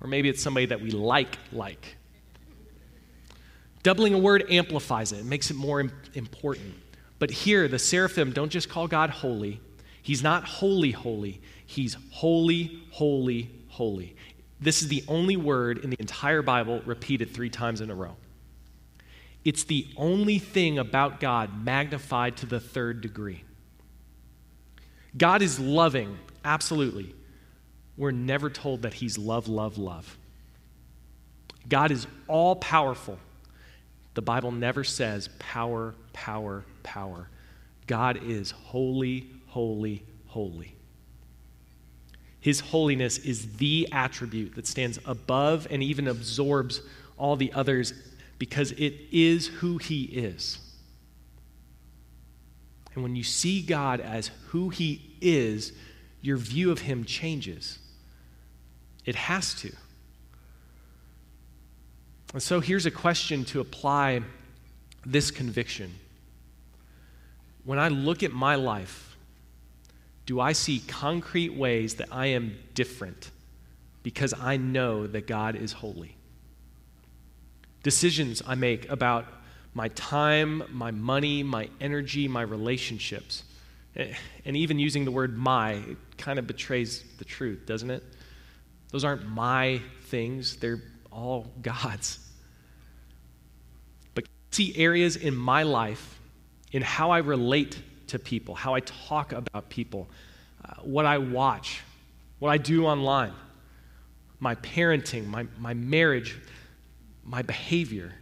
or 0.00 0.08
maybe 0.08 0.28
it's 0.28 0.42
somebody 0.42 0.66
that 0.66 0.80
we 0.80 0.90
like 0.90 1.38
like. 1.52 1.96
Doubling 3.84 4.14
a 4.14 4.18
word 4.18 4.44
amplifies 4.48 5.12
it, 5.12 5.20
it 5.20 5.24
makes 5.24 5.50
it 5.50 5.54
more 5.54 5.80
important. 6.14 6.74
But 7.18 7.30
here, 7.30 7.68
the 7.68 7.78
seraphim 7.78 8.32
don't 8.32 8.50
just 8.50 8.68
call 8.68 8.88
God 8.88 9.10
holy. 9.10 9.60
He's 10.02 10.24
not 10.24 10.44
holy, 10.44 10.90
holy. 10.90 11.40
He's 11.66 11.96
holy, 12.10 12.82
holy, 12.90 13.50
holy. 13.68 14.16
This 14.60 14.82
is 14.82 14.88
the 14.88 15.04
only 15.06 15.36
word 15.36 15.78
in 15.78 15.90
the 15.90 15.96
entire 16.00 16.42
Bible 16.42 16.82
repeated 16.84 17.32
three 17.32 17.50
times 17.50 17.80
in 17.80 17.90
a 17.90 17.94
row. 17.94 18.16
It's 19.44 19.64
the 19.64 19.86
only 19.96 20.38
thing 20.38 20.78
about 20.78 21.20
God 21.20 21.64
magnified 21.64 22.36
to 22.38 22.46
the 22.46 22.60
third 22.60 23.00
degree. 23.00 23.42
God 25.16 25.42
is 25.42 25.58
loving, 25.58 26.16
absolutely. 26.44 27.14
We're 27.96 28.12
never 28.12 28.48
told 28.48 28.82
that 28.82 28.94
He's 28.94 29.18
love, 29.18 29.48
love, 29.48 29.78
love. 29.78 30.16
God 31.68 31.90
is 31.90 32.06
all 32.28 32.56
powerful. 32.56 33.18
The 34.14 34.22
Bible 34.22 34.52
never 34.52 34.84
says 34.84 35.28
power, 35.38 35.94
power, 36.12 36.64
power. 36.82 37.28
God 37.86 38.22
is 38.24 38.50
holy, 38.50 39.26
holy, 39.48 40.02
holy. 40.26 40.76
His 42.40 42.60
holiness 42.60 43.18
is 43.18 43.56
the 43.56 43.88
attribute 43.92 44.56
that 44.56 44.66
stands 44.66 44.98
above 45.04 45.66
and 45.70 45.82
even 45.82 46.08
absorbs 46.08 46.80
all 47.16 47.36
the 47.36 47.52
others 47.52 47.94
because 48.42 48.72
it 48.72 48.94
is 49.12 49.46
who 49.46 49.78
He 49.78 50.02
is. 50.02 50.58
And 52.92 53.04
when 53.04 53.14
you 53.14 53.22
see 53.22 53.62
God 53.62 54.00
as 54.00 54.32
who 54.48 54.68
He 54.68 55.14
is, 55.20 55.72
your 56.22 56.38
view 56.38 56.72
of 56.72 56.80
Him 56.80 57.04
changes. 57.04 57.78
It 59.04 59.14
has 59.14 59.54
to. 59.60 59.70
And 62.32 62.42
so 62.42 62.58
here's 62.58 62.84
a 62.84 62.90
question 62.90 63.44
to 63.44 63.60
apply 63.60 64.22
this 65.06 65.30
conviction. 65.30 65.94
When 67.62 67.78
I 67.78 67.90
look 67.90 68.24
at 68.24 68.32
my 68.32 68.56
life, 68.56 69.16
do 70.26 70.40
I 70.40 70.50
see 70.50 70.82
concrete 70.88 71.54
ways 71.54 71.94
that 71.94 72.08
I 72.10 72.26
am 72.26 72.58
different 72.74 73.30
because 74.02 74.34
I 74.34 74.56
know 74.56 75.06
that 75.06 75.28
God 75.28 75.54
is 75.54 75.74
holy? 75.74 76.16
Decisions 77.82 78.42
I 78.46 78.54
make 78.54 78.88
about 78.88 79.26
my 79.74 79.88
time, 79.88 80.62
my 80.70 80.90
money, 80.90 81.42
my 81.42 81.68
energy, 81.80 82.28
my 82.28 82.42
relationships, 82.42 83.44
and 83.96 84.56
even 84.56 84.78
using 84.78 85.04
the 85.04 85.10
word 85.10 85.36
my, 85.36 85.72
it 85.72 85.96
kind 86.18 86.38
of 86.38 86.46
betrays 86.46 87.04
the 87.18 87.24
truth, 87.24 87.66
doesn't 87.66 87.90
it? 87.90 88.02
Those 88.90 89.04
aren't 89.04 89.26
my 89.26 89.80
things, 90.02 90.56
they're 90.56 90.82
all 91.10 91.50
God's. 91.62 92.18
But 94.14 94.24
see 94.50 94.74
areas 94.76 95.16
in 95.16 95.34
my 95.34 95.62
life, 95.62 96.20
in 96.72 96.82
how 96.82 97.10
I 97.10 97.18
relate 97.18 97.78
to 98.08 98.18
people, 98.18 98.54
how 98.54 98.74
I 98.74 98.80
talk 98.80 99.32
about 99.32 99.70
people, 99.70 100.08
uh, 100.64 100.74
what 100.82 101.06
I 101.06 101.18
watch, 101.18 101.80
what 102.38 102.50
I 102.50 102.58
do 102.58 102.86
online, 102.86 103.32
my 104.40 104.54
parenting, 104.56 105.26
my, 105.26 105.46
my 105.58 105.74
marriage, 105.74 106.36
my 107.24 107.42
behavior. 107.42 108.12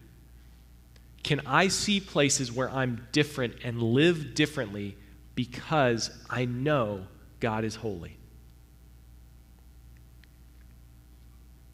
Can 1.22 1.40
I 1.46 1.68
see 1.68 2.00
places 2.00 2.50
where 2.50 2.70
I'm 2.70 3.06
different 3.12 3.54
and 3.64 3.82
live 3.82 4.34
differently 4.34 4.96
because 5.34 6.10
I 6.28 6.44
know 6.44 7.06
God 7.40 7.64
is 7.64 7.76
holy? 7.76 8.16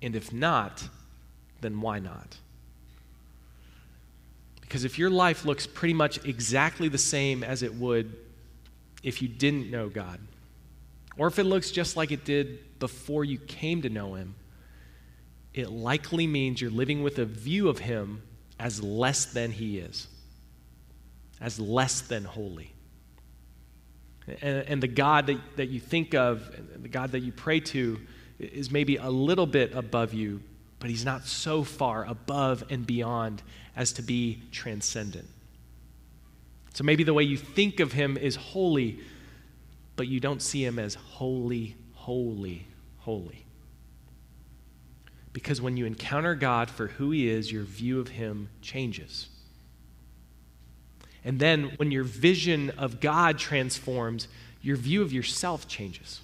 And 0.02 0.14
if 0.14 0.33
not, 0.33 0.88
then 1.61 1.80
why 1.80 1.99
not? 1.99 2.37
Because 4.61 4.85
if 4.85 4.99
your 4.99 5.11
life 5.11 5.45
looks 5.45 5.66
pretty 5.66 5.95
much 5.95 6.25
exactly 6.25 6.88
the 6.88 6.99
same 6.99 7.42
as 7.42 7.62
it 7.62 7.75
would 7.75 8.14
if 9.02 9.23
you 9.23 9.28
didn't 9.28 9.71
know 9.71 9.88
God, 9.88 10.21
or 11.16 11.28
if 11.28 11.38
it 11.38 11.45
looks 11.45 11.71
just 11.71 11.97
like 11.97 12.11
it 12.11 12.25
did 12.25 12.78
before 12.78 13.25
you 13.25 13.38
came 13.38 13.83
to 13.83 13.88
know 13.88 14.14
Him, 14.14 14.35
it 15.56 15.70
likely 15.70 16.26
means 16.26 16.60
you're 16.60 16.70
living 16.70 17.02
with 17.02 17.18
a 17.18 17.25
view 17.25 17.68
of 17.68 17.78
Him 17.78 18.22
as 18.60 18.82
less 18.82 19.25
than 19.25 19.50
He 19.50 19.78
is, 19.78 20.06
as 21.40 21.58
less 21.58 22.02
than 22.02 22.25
holy. 22.25 22.72
And, 24.42 24.58
and 24.68 24.82
the 24.82 24.88
God 24.88 25.26
that, 25.28 25.40
that 25.56 25.68
you 25.70 25.80
think 25.80 26.14
of, 26.14 26.54
the 26.80 26.88
God 26.88 27.12
that 27.12 27.20
you 27.20 27.32
pray 27.32 27.60
to, 27.60 27.98
is 28.38 28.70
maybe 28.70 28.96
a 28.96 29.08
little 29.08 29.46
bit 29.46 29.75
above 29.75 30.12
you, 30.12 30.42
but 30.78 30.90
He's 30.90 31.06
not 31.06 31.25
so 31.25 31.64
far 31.64 32.04
above 32.04 32.62
and 32.68 32.86
beyond 32.86 33.42
as 33.75 33.92
to 33.94 34.02
be 34.02 34.42
transcendent. 34.52 35.26
So 36.75 36.84
maybe 36.84 37.02
the 37.02 37.14
way 37.14 37.22
you 37.22 37.38
think 37.38 37.80
of 37.80 37.92
Him 37.92 38.18
is 38.18 38.36
holy, 38.36 39.00
but 39.96 40.06
you 40.06 40.20
don't 40.20 40.42
see 40.42 40.62
Him 40.62 40.78
as 40.78 40.96
holy, 40.96 41.76
holy, 41.94 42.66
holy. 42.98 43.45
Because 45.36 45.60
when 45.60 45.76
you 45.76 45.84
encounter 45.84 46.34
God 46.34 46.70
for 46.70 46.86
who 46.86 47.10
He 47.10 47.28
is, 47.28 47.52
your 47.52 47.64
view 47.64 48.00
of 48.00 48.08
Him 48.08 48.48
changes. 48.62 49.28
And 51.26 51.38
then 51.38 51.74
when 51.76 51.90
your 51.90 52.04
vision 52.04 52.70
of 52.78 53.00
God 53.00 53.36
transforms, 53.36 54.28
your 54.62 54.76
view 54.76 55.02
of 55.02 55.12
yourself 55.12 55.68
changes. 55.68 56.22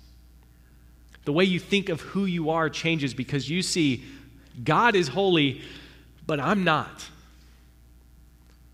The 1.27 1.33
way 1.35 1.45
you 1.45 1.59
think 1.61 1.91
of 1.91 2.01
who 2.01 2.25
you 2.25 2.49
are 2.49 2.71
changes 2.71 3.13
because 3.13 3.51
you 3.51 3.61
see 3.61 4.03
God 4.65 4.97
is 4.97 5.09
holy, 5.09 5.61
but 6.27 6.41
I'm 6.41 6.65
not. 6.65 7.07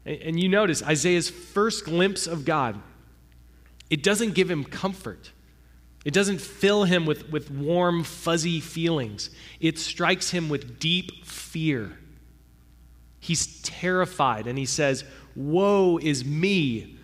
And 0.07 0.39
you 0.39 0.49
notice 0.49 0.85
Isaiah's 0.85 1.29
first 1.29 1.85
glimpse 1.85 2.29
of 2.29 2.45
God, 2.45 2.81
it 3.91 4.05
doesn't 4.05 4.37
give 4.37 4.49
him 4.49 4.63
comfort. 4.63 5.33
It 6.05 6.15
doesn't 6.15 6.41
fill 6.41 6.85
him 6.85 7.07
with, 7.07 7.31
with 7.31 7.51
warm, 7.51 8.05
fuzzy 8.05 8.61
feelings. 8.61 9.31
It 9.61 9.79
strikes 9.79 10.31
him 10.31 10.49
with 10.49 10.79
deep 10.79 11.25
fear. 11.27 11.99
He's 13.21 13.61
terrified 13.63 14.47
and 14.47 14.59
he 14.59 14.67
says, 14.67 15.05
Woe 15.35 15.99
is 15.99 16.25
me! 16.25 16.97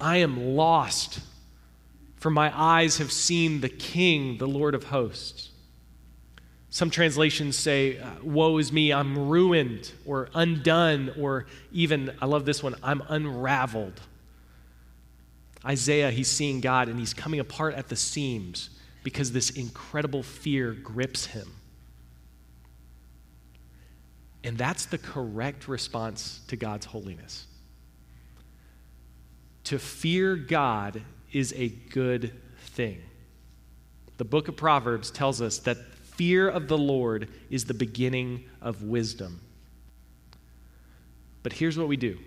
I 0.00 0.18
am 0.18 0.56
lost, 0.56 1.20
for 2.16 2.30
my 2.30 2.52
eyes 2.54 2.98
have 2.98 3.12
seen 3.12 3.60
the 3.60 3.68
King, 3.68 4.38
the 4.38 4.48
Lord 4.48 4.74
of 4.74 4.84
hosts. 4.84 5.50
Some 6.70 6.90
translations 6.90 7.56
say, 7.56 7.98
uh, 7.98 8.10
Woe 8.22 8.58
is 8.58 8.72
me, 8.72 8.92
I'm 8.92 9.28
ruined, 9.28 9.92
or 10.04 10.28
undone, 10.34 11.12
or 11.18 11.46
even, 11.72 12.12
I 12.20 12.26
love 12.26 12.44
this 12.44 12.62
one, 12.62 12.74
I'm 12.82 13.02
unraveled. 13.08 14.00
Isaiah, 15.66 16.10
he's 16.10 16.28
seeing 16.28 16.60
God 16.60 16.88
and 16.88 16.98
he's 16.98 17.14
coming 17.14 17.40
apart 17.40 17.74
at 17.74 17.88
the 17.88 17.96
seams 17.96 18.70
because 19.02 19.32
this 19.32 19.50
incredible 19.50 20.22
fear 20.22 20.72
grips 20.72 21.26
him. 21.26 21.50
And 24.42 24.58
that's 24.58 24.86
the 24.86 24.98
correct 24.98 25.68
response 25.68 26.40
to 26.48 26.56
God's 26.56 26.86
holiness. 26.86 27.46
To 29.64 29.78
fear 29.78 30.36
God 30.36 31.00
is 31.32 31.54
a 31.56 31.68
good 31.68 32.32
thing. 32.58 33.00
The 34.18 34.24
book 34.24 34.48
of 34.48 34.56
Proverbs 34.56 35.10
tells 35.10 35.40
us 35.40 35.58
that 35.60 35.78
fear 36.16 36.48
of 36.48 36.68
the 36.68 36.78
Lord 36.78 37.28
is 37.50 37.64
the 37.64 37.74
beginning 37.74 38.44
of 38.60 38.82
wisdom. 38.82 39.40
But 41.42 41.54
here's 41.54 41.78
what 41.78 41.88
we 41.88 41.96
do 41.96 42.18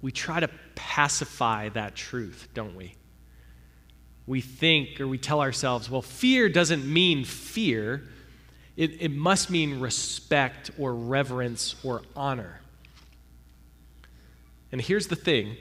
we 0.00 0.12
try 0.12 0.40
to 0.40 0.48
pacify 0.74 1.68
that 1.70 1.94
truth, 1.94 2.48
don't 2.54 2.76
we? 2.76 2.94
We 4.26 4.40
think 4.40 5.00
or 5.00 5.08
we 5.08 5.18
tell 5.18 5.40
ourselves, 5.40 5.90
well, 5.90 6.02
fear 6.02 6.48
doesn't 6.48 6.86
mean 6.86 7.24
fear, 7.24 8.04
it, 8.76 9.02
it 9.02 9.10
must 9.10 9.50
mean 9.50 9.80
respect 9.80 10.70
or 10.78 10.94
reverence 10.94 11.74
or 11.82 12.02
honor. 12.14 12.60
And 14.70 14.80
here's 14.80 15.08
the 15.08 15.16
thing 15.16 15.56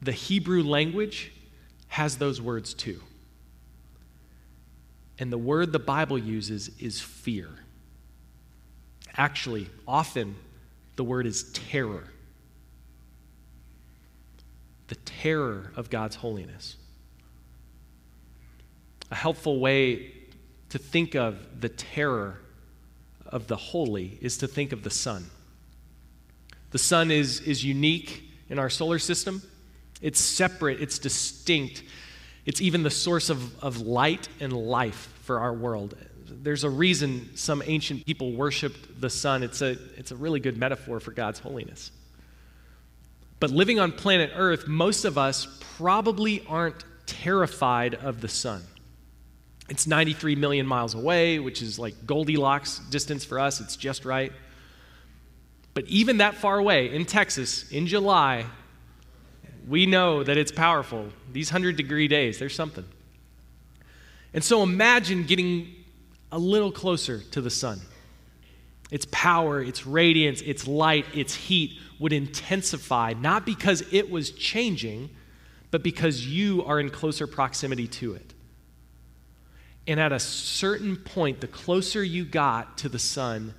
the 0.00 0.12
Hebrew 0.12 0.62
language 0.62 1.32
has 1.88 2.16
those 2.16 2.40
words 2.40 2.74
too. 2.74 3.00
And 5.18 5.30
the 5.30 5.38
word 5.38 5.72
the 5.72 5.78
Bible 5.78 6.18
uses 6.18 6.70
is 6.78 7.00
fear. 7.00 7.50
Actually, 9.16 9.68
often 9.86 10.34
the 10.96 11.04
word 11.04 11.26
is 11.26 11.52
terror 11.52 12.11
the 14.92 14.98
terror 15.06 15.72
of 15.74 15.88
God's 15.88 16.16
holiness. 16.16 16.76
A 19.10 19.14
helpful 19.14 19.58
way 19.58 20.12
to 20.68 20.76
think 20.76 21.14
of 21.14 21.62
the 21.62 21.70
terror 21.70 22.38
of 23.24 23.46
the 23.46 23.56
holy 23.56 24.18
is 24.20 24.36
to 24.36 24.46
think 24.46 24.70
of 24.70 24.82
the 24.82 24.90
sun. 24.90 25.30
The 26.72 26.78
sun 26.78 27.10
is, 27.10 27.40
is 27.40 27.64
unique 27.64 28.22
in 28.50 28.58
our 28.58 28.68
solar 28.68 28.98
system, 28.98 29.40
it's 30.02 30.20
separate, 30.20 30.82
it's 30.82 30.98
distinct, 30.98 31.84
it's 32.44 32.60
even 32.60 32.82
the 32.82 32.90
source 32.90 33.30
of, 33.30 33.64
of 33.64 33.80
light 33.80 34.28
and 34.40 34.52
life 34.52 35.10
for 35.22 35.38
our 35.38 35.54
world. 35.54 35.96
There's 36.26 36.64
a 36.64 36.70
reason 36.70 37.34
some 37.34 37.62
ancient 37.64 38.04
people 38.04 38.32
worshiped 38.32 39.00
the 39.00 39.08
sun. 39.08 39.42
It's 39.42 39.62
a, 39.62 39.70
it's 39.96 40.10
a 40.10 40.16
really 40.16 40.40
good 40.40 40.58
metaphor 40.58 41.00
for 41.00 41.12
God's 41.12 41.38
holiness. 41.38 41.92
But 43.42 43.50
living 43.50 43.80
on 43.80 43.90
planet 43.90 44.30
Earth, 44.36 44.68
most 44.68 45.04
of 45.04 45.18
us 45.18 45.48
probably 45.76 46.46
aren't 46.46 46.84
terrified 47.06 47.96
of 47.96 48.20
the 48.20 48.28
sun. 48.28 48.62
It's 49.68 49.84
93 49.84 50.36
million 50.36 50.64
miles 50.64 50.94
away, 50.94 51.40
which 51.40 51.60
is 51.60 51.76
like 51.76 52.06
Goldilocks 52.06 52.78
distance 52.90 53.24
for 53.24 53.40
us. 53.40 53.60
It's 53.60 53.74
just 53.74 54.04
right. 54.04 54.32
But 55.74 55.86
even 55.86 56.18
that 56.18 56.36
far 56.36 56.56
away, 56.56 56.94
in 56.94 57.04
Texas, 57.04 57.68
in 57.72 57.88
July, 57.88 58.46
we 59.66 59.86
know 59.86 60.22
that 60.22 60.36
it's 60.36 60.52
powerful. 60.52 61.08
These 61.32 61.50
100 61.50 61.74
degree 61.74 62.06
days, 62.06 62.38
there's 62.38 62.54
something. 62.54 62.84
And 64.34 64.44
so 64.44 64.62
imagine 64.62 65.24
getting 65.24 65.66
a 66.30 66.38
little 66.38 66.70
closer 66.70 67.18
to 67.32 67.40
the 67.40 67.50
sun. 67.50 67.80
Its 68.92 69.06
power, 69.10 69.62
its 69.62 69.86
radiance, 69.86 70.42
its 70.42 70.68
light, 70.68 71.06
its 71.14 71.34
heat 71.34 71.78
would 71.98 72.12
intensify, 72.12 73.14
not 73.18 73.46
because 73.46 73.82
it 73.90 74.10
was 74.10 74.32
changing, 74.32 75.08
but 75.70 75.82
because 75.82 76.26
you 76.26 76.62
are 76.66 76.78
in 76.78 76.90
closer 76.90 77.26
proximity 77.26 77.88
to 77.88 78.12
it. 78.12 78.34
And 79.86 79.98
at 79.98 80.12
a 80.12 80.20
certain 80.20 80.96
point, 80.96 81.40
the 81.40 81.46
closer 81.48 82.04
you 82.04 82.26
got 82.26 82.76
to 82.78 82.90
the 82.90 82.98
sun, 82.98 83.54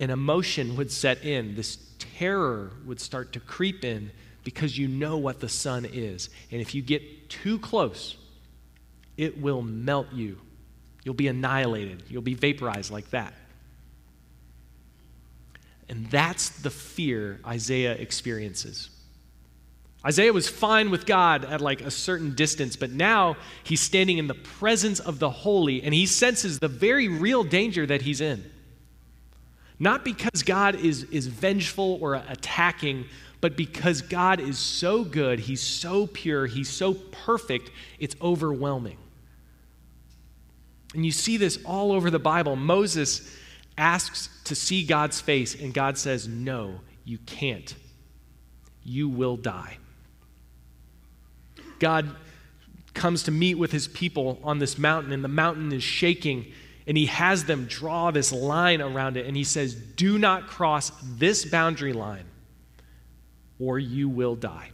an 0.00 0.10
emotion 0.10 0.76
would 0.76 0.90
set 0.90 1.24
in. 1.24 1.54
This 1.54 1.78
terror 2.18 2.72
would 2.84 2.98
start 2.98 3.32
to 3.34 3.40
creep 3.40 3.84
in 3.84 4.10
because 4.42 4.76
you 4.76 4.88
know 4.88 5.18
what 5.18 5.38
the 5.38 5.48
sun 5.48 5.84
is. 5.84 6.30
And 6.50 6.60
if 6.60 6.74
you 6.74 6.82
get 6.82 7.30
too 7.30 7.60
close, 7.60 8.16
it 9.16 9.40
will 9.40 9.62
melt 9.62 10.12
you. 10.12 10.40
You'll 11.04 11.14
be 11.14 11.28
annihilated. 11.28 12.02
You'll 12.08 12.22
be 12.22 12.34
vaporized 12.34 12.90
like 12.90 13.10
that. 13.10 13.34
And 15.88 16.06
that's 16.10 16.48
the 16.48 16.70
fear 16.70 17.40
Isaiah 17.46 17.92
experiences. 17.92 18.90
Isaiah 20.06 20.32
was 20.32 20.48
fine 20.48 20.90
with 20.90 21.06
God 21.06 21.44
at 21.44 21.60
like 21.60 21.80
a 21.80 21.90
certain 21.90 22.34
distance, 22.34 22.76
but 22.76 22.90
now 22.90 23.36
he's 23.62 23.80
standing 23.80 24.18
in 24.18 24.26
the 24.26 24.34
presence 24.34 25.00
of 25.00 25.18
the 25.18 25.30
holy 25.30 25.82
and 25.82 25.94
he 25.94 26.04
senses 26.04 26.58
the 26.58 26.68
very 26.68 27.08
real 27.08 27.42
danger 27.42 27.86
that 27.86 28.02
he's 28.02 28.20
in. 28.20 28.44
Not 29.78 30.04
because 30.04 30.42
God 30.42 30.76
is, 30.76 31.04
is 31.04 31.26
vengeful 31.26 31.98
or 32.00 32.14
attacking, 32.14 33.06
but 33.40 33.56
because 33.56 34.02
God 34.02 34.40
is 34.40 34.58
so 34.58 35.04
good, 35.04 35.40
he's 35.40 35.62
so 35.62 36.06
pure, 36.06 36.46
he's 36.46 36.68
so 36.68 36.94
perfect, 36.94 37.70
it's 37.98 38.14
overwhelming. 38.20 38.98
And 40.94 41.04
you 41.04 41.12
see 41.12 41.38
this 41.38 41.58
all 41.64 41.92
over 41.92 42.10
the 42.10 42.20
Bible. 42.20 42.56
Moses 42.56 43.36
asks 43.76 44.28
to 44.44 44.54
see 44.54 44.84
God's 44.84 45.20
face, 45.20 45.60
and 45.60 45.74
God 45.74 45.98
says, 45.98 46.28
No, 46.28 46.80
you 47.04 47.18
can't. 47.18 47.74
You 48.82 49.08
will 49.08 49.36
die. 49.36 49.78
God 51.78 52.14
comes 52.94 53.24
to 53.24 53.30
meet 53.30 53.56
with 53.56 53.72
his 53.72 53.88
people 53.88 54.38
on 54.44 54.58
this 54.58 54.78
mountain, 54.78 55.12
and 55.12 55.24
the 55.24 55.28
mountain 55.28 55.72
is 55.72 55.82
shaking, 55.82 56.52
and 56.86 56.96
he 56.96 57.06
has 57.06 57.44
them 57.44 57.66
draw 57.66 58.10
this 58.10 58.32
line 58.32 58.80
around 58.80 59.16
it, 59.16 59.26
and 59.26 59.36
he 59.36 59.44
says, 59.44 59.74
Do 59.74 60.18
not 60.18 60.46
cross 60.46 60.92
this 61.02 61.44
boundary 61.44 61.92
line, 61.92 62.24
or 63.58 63.78
you 63.78 64.08
will 64.08 64.36
die. 64.36 64.70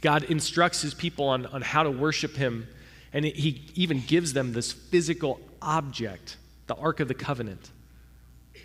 God 0.00 0.24
instructs 0.24 0.82
his 0.82 0.94
people 0.94 1.26
on, 1.28 1.46
on 1.46 1.62
how 1.62 1.82
to 1.82 1.90
worship 1.90 2.36
him, 2.36 2.68
and 3.12 3.24
he 3.24 3.64
even 3.74 4.02
gives 4.06 4.32
them 4.32 4.52
this 4.52 4.72
physical 4.72 5.40
object, 5.60 6.36
the 6.68 6.76
Ark 6.76 7.00
of 7.00 7.08
the 7.08 7.14
Covenant. 7.14 7.70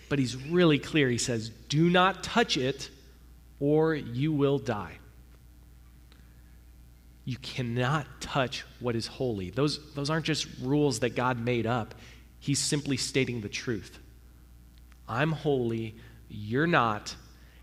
But 0.09 0.19
he's 0.19 0.35
really 0.35 0.77
clear. 0.77 1.09
He 1.09 1.17
says, 1.17 1.49
Do 1.49 1.89
not 1.89 2.23
touch 2.23 2.55
it, 2.55 2.89
or 3.59 3.95
you 3.95 4.31
will 4.31 4.59
die. 4.59 4.93
You 7.25 7.37
cannot 7.37 8.05
touch 8.21 8.65
what 8.79 8.95
is 8.95 9.07
holy. 9.07 9.49
Those, 9.49 9.93
those 9.93 10.09
aren't 10.09 10.25
just 10.25 10.47
rules 10.61 10.99
that 10.99 11.15
God 11.15 11.39
made 11.39 11.65
up. 11.65 11.95
He's 12.39 12.59
simply 12.59 12.97
stating 12.97 13.41
the 13.41 13.49
truth. 13.49 13.97
I'm 15.07 15.31
holy, 15.31 15.95
you're 16.29 16.67
not, 16.67 17.15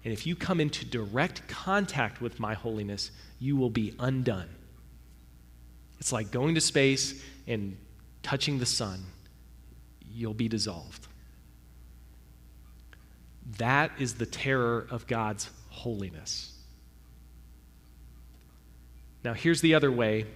and 0.05 0.13
if 0.13 0.27
you 0.27 0.35
come 0.35 0.61
into 0.61 0.85
direct 0.85 1.47
contact 1.49 2.21
with 2.21 2.41
my 2.41 2.55
holiness, 2.55 3.11
you 3.39 3.57
will 3.57 3.71
be 3.71 3.95
undone. 3.99 4.49
It's 5.99 6.13
like 6.13 6.31
going 6.31 6.55
to 6.55 6.61
space 6.61 7.23
and 7.47 7.77
touching 8.23 8.59
the 8.59 8.67
sun, 8.67 9.03
you'll 10.13 10.35
be 10.35 10.49
dissolved. 10.49 11.07
That 13.59 13.93
is 13.99 14.15
the 14.15 14.27
terror 14.27 14.87
of 14.91 15.07
God's 15.07 15.51
holiness. 15.69 16.53
Now, 19.25 19.35
here's 19.35 19.61
the 19.61 19.75
other 19.75 19.91
way 19.91 20.27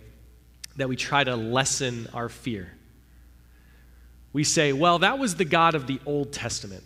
that 0.77 0.89
we 0.89 0.97
try 0.97 1.25
to 1.25 1.37
lessen 1.37 2.09
our 2.13 2.29
fear. 2.29 2.71
We 4.33 4.45
say, 4.45 4.73
well, 4.73 4.99
that 4.99 5.19
was 5.19 5.37
the 5.37 5.45
God 5.45 5.75
of 5.75 5.87
the 5.87 6.01
Old 6.05 6.33
Testament. 6.33 6.83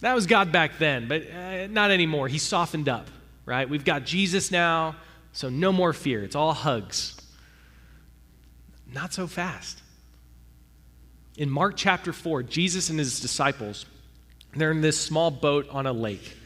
That 0.00 0.14
was 0.14 0.26
God 0.26 0.50
back 0.50 0.78
then, 0.78 1.08
but 1.08 1.30
uh, 1.30 1.66
not 1.68 1.90
anymore. 1.90 2.26
He 2.26 2.38
softened 2.38 2.88
up, 2.88 3.08
right? 3.46 3.68
We've 3.68 3.84
got 3.84 4.04
Jesus 4.04 4.50
now, 4.50 4.96
so 5.32 5.48
no 5.48 5.72
more 5.72 5.92
fear. 5.92 6.24
It's 6.24 6.34
all 6.34 6.52
hugs. 6.52 7.16
Not 8.92 9.12
so 9.12 9.26
fast. 9.26 9.82
In 11.40 11.48
Mark 11.48 11.72
chapter 11.74 12.12
4, 12.12 12.42
Jesus 12.42 12.90
and 12.90 12.98
his 12.98 13.18
disciples, 13.18 13.86
they're 14.54 14.72
in 14.72 14.82
this 14.82 15.00
small 15.00 15.30
boat 15.30 15.66
on 15.70 15.86
a 15.86 15.92
lake 15.92 16.36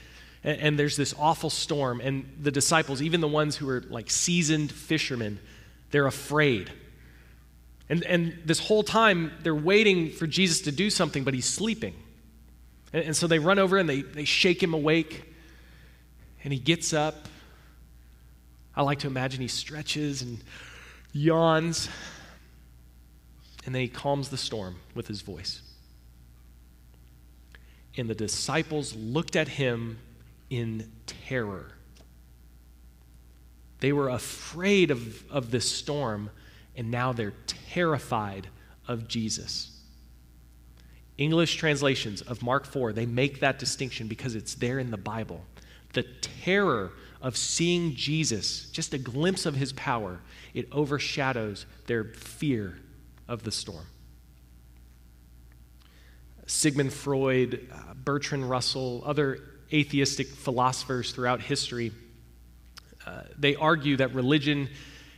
and, 0.44 0.60
and 0.60 0.78
there's 0.78 0.96
this 0.96 1.12
awful 1.18 1.50
storm, 1.50 2.00
and 2.00 2.30
the 2.40 2.52
disciples, 2.52 3.02
even 3.02 3.20
the 3.20 3.28
ones 3.28 3.56
who 3.56 3.68
are 3.68 3.82
like 3.88 4.08
seasoned 4.08 4.70
fishermen, 4.70 5.40
they're 5.90 6.06
afraid. 6.06 6.70
And, 7.88 8.04
and 8.04 8.38
this 8.44 8.60
whole 8.60 8.82
time, 8.84 9.32
they're 9.42 9.52
waiting 9.52 10.10
for 10.12 10.28
Jesus 10.28 10.60
to 10.62 10.72
do 10.72 10.90
something, 10.90 11.24
but 11.24 11.34
he's 11.34 11.46
sleeping. 11.46 11.94
And, 12.92 13.06
and 13.06 13.16
so 13.16 13.26
they 13.26 13.40
run 13.40 13.58
over 13.58 13.78
and 13.78 13.88
they, 13.88 14.02
they 14.02 14.24
shake 14.24 14.62
him 14.62 14.74
awake, 14.74 15.24
and 16.44 16.52
he 16.52 16.58
gets 16.58 16.92
up. 16.92 17.26
I 18.76 18.82
like 18.82 19.00
to 19.00 19.06
imagine 19.08 19.40
he 19.40 19.48
stretches 19.48 20.22
and 20.22 20.38
yawns, 21.12 21.88
and 23.64 23.74
then 23.74 23.82
he 23.82 23.88
calms 23.88 24.28
the 24.28 24.36
storm 24.36 24.76
with 24.94 25.08
his 25.08 25.22
voice. 25.22 25.62
And 27.96 28.08
the 28.08 28.14
disciples 28.14 28.94
looked 28.94 29.36
at 29.36 29.48
him 29.48 29.98
in 30.50 30.90
terror. 31.06 31.72
They 33.80 33.92
were 33.92 34.08
afraid 34.08 34.90
of, 34.90 35.30
of 35.30 35.50
this 35.50 35.70
storm, 35.70 36.30
and 36.76 36.90
now 36.90 37.12
they're 37.12 37.34
terrified 37.46 38.48
of 38.86 39.08
Jesus. 39.08 39.70
English 41.16 41.56
translations 41.56 42.20
of 42.22 42.42
Mark 42.42 42.66
4, 42.66 42.92
they 42.92 43.06
make 43.06 43.40
that 43.40 43.58
distinction 43.58 44.08
because 44.08 44.34
it's 44.34 44.54
there 44.54 44.78
in 44.78 44.90
the 44.90 44.96
Bible. 44.96 45.44
The 45.92 46.02
terror 46.20 46.92
of 47.22 47.36
seeing 47.36 47.94
Jesus, 47.94 48.68
just 48.70 48.92
a 48.92 48.98
glimpse 48.98 49.46
of 49.46 49.54
his 49.54 49.72
power, 49.72 50.20
it 50.52 50.68
overshadows 50.72 51.66
their 51.86 52.04
fear 52.04 52.78
of 53.28 53.42
the 53.42 53.50
storm. 53.50 53.86
Sigmund 56.46 56.92
Freud, 56.92 57.68
uh, 57.72 57.94
Bertrand 57.94 58.48
Russell, 58.48 59.02
other 59.06 59.38
atheistic 59.72 60.28
philosophers 60.28 61.12
throughout 61.12 61.40
history, 61.40 61.92
uh, 63.06 63.22
they 63.38 63.54
argue 63.54 63.96
that 63.96 64.14
religion 64.14 64.68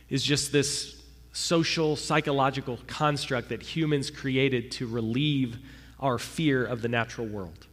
is 0.09 0.23
just 0.23 0.51
this 0.51 1.01
social, 1.33 1.95
psychological 1.95 2.79
construct 2.87 3.49
that 3.49 3.61
humans 3.61 4.09
created 4.09 4.71
to 4.71 4.87
relieve 4.87 5.57
our 5.99 6.17
fear 6.17 6.65
of 6.65 6.81
the 6.81 6.87
natural 6.87 7.27
world. 7.27 7.67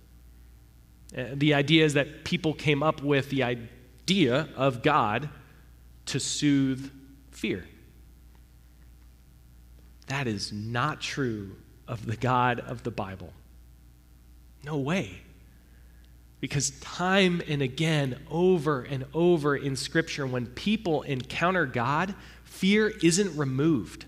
Uh, 1.17 1.27
the 1.35 1.55
idea 1.55 1.85
is 1.85 1.95
that 1.95 2.25
people 2.25 2.53
came 2.53 2.83
up 2.83 3.03
with 3.03 3.31
the 3.31 3.43
idea 3.43 4.49
of 4.57 4.83
God 4.83 5.29
to 6.07 6.21
soothe 6.21 6.91
fear. 7.31 7.65
That 10.07 10.27
is 10.27 10.53
not 10.53 11.01
true 11.01 11.57
of 11.89 12.07
the 12.07 12.17
God 12.17 12.61
of 12.61 12.83
the 12.83 12.91
Bible. 12.91 13.33
No 14.65 14.79
way. 14.79 15.21
Because 16.41 16.71
time 16.81 17.41
and 17.49 17.63
again, 17.63 18.19
over 18.31 18.83
and 18.83 19.07
over 19.15 19.57
in 19.57 19.77
Scripture, 19.77 20.27
when 20.27 20.47
people 20.47 21.03
encounter 21.03 21.65
God, 21.65 22.15
fear 22.45 22.89
isn't 23.03 23.37
removed, 23.37 24.05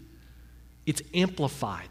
it's 0.84 1.02
amplified. 1.14 1.88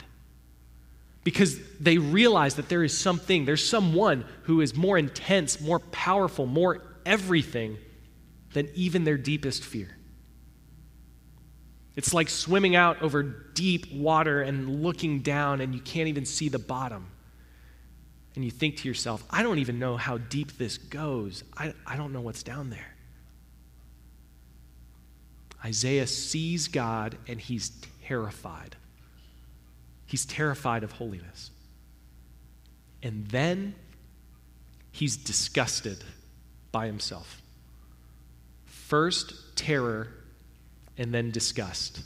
Because 1.23 1.59
they 1.79 1.97
realize 1.97 2.55
that 2.55 2.69
there 2.69 2.83
is 2.83 2.95
something, 2.95 3.45
there's 3.45 3.67
someone 3.67 4.25
who 4.43 4.61
is 4.61 4.75
more 4.75 4.97
intense, 4.99 5.59
more 5.59 5.79
powerful, 5.79 6.45
more 6.45 6.83
everything 7.05 7.77
than 8.53 8.69
even 8.75 9.03
their 9.03 9.17
deepest 9.17 9.63
fear. 9.63 9.94
It's 11.95 12.13
like 12.13 12.29
swimming 12.29 12.75
out 12.75 13.01
over 13.01 13.23
deep 13.23 13.91
water 13.93 14.41
and 14.41 14.83
looking 14.83 15.19
down, 15.21 15.61
and 15.61 15.73
you 15.73 15.81
can't 15.81 16.09
even 16.09 16.25
see 16.25 16.49
the 16.49 16.59
bottom 16.59 17.07
and 18.35 18.43
you 18.43 18.51
think 18.51 18.77
to 18.77 18.87
yourself, 18.87 19.23
I 19.29 19.43
don't 19.43 19.59
even 19.59 19.79
know 19.79 19.97
how 19.97 20.17
deep 20.17 20.57
this 20.57 20.77
goes. 20.77 21.43
I, 21.57 21.73
I 21.87 21.95
don't 21.95 22.11
know 22.11 22.21
what's 22.21 22.43
down 22.43 22.69
there. 22.69 22.93
Isaiah 25.63 26.05
sees 26.05 26.67
God 26.67 27.17
and 27.27 27.39
he's 27.39 27.71
terrified. 28.03 28.75
He's 30.05 30.25
terrified 30.25 30.83
of 30.83 30.91
holiness. 30.91 31.49
And 33.01 33.25
then 33.27 33.73
he's 34.91 35.17
disgusted 35.17 36.03
by 36.71 36.87
himself. 36.87 37.41
First, 38.65 39.55
terror, 39.55 40.09
and 40.97 41.13
then 41.13 41.31
disgust. 41.31 42.01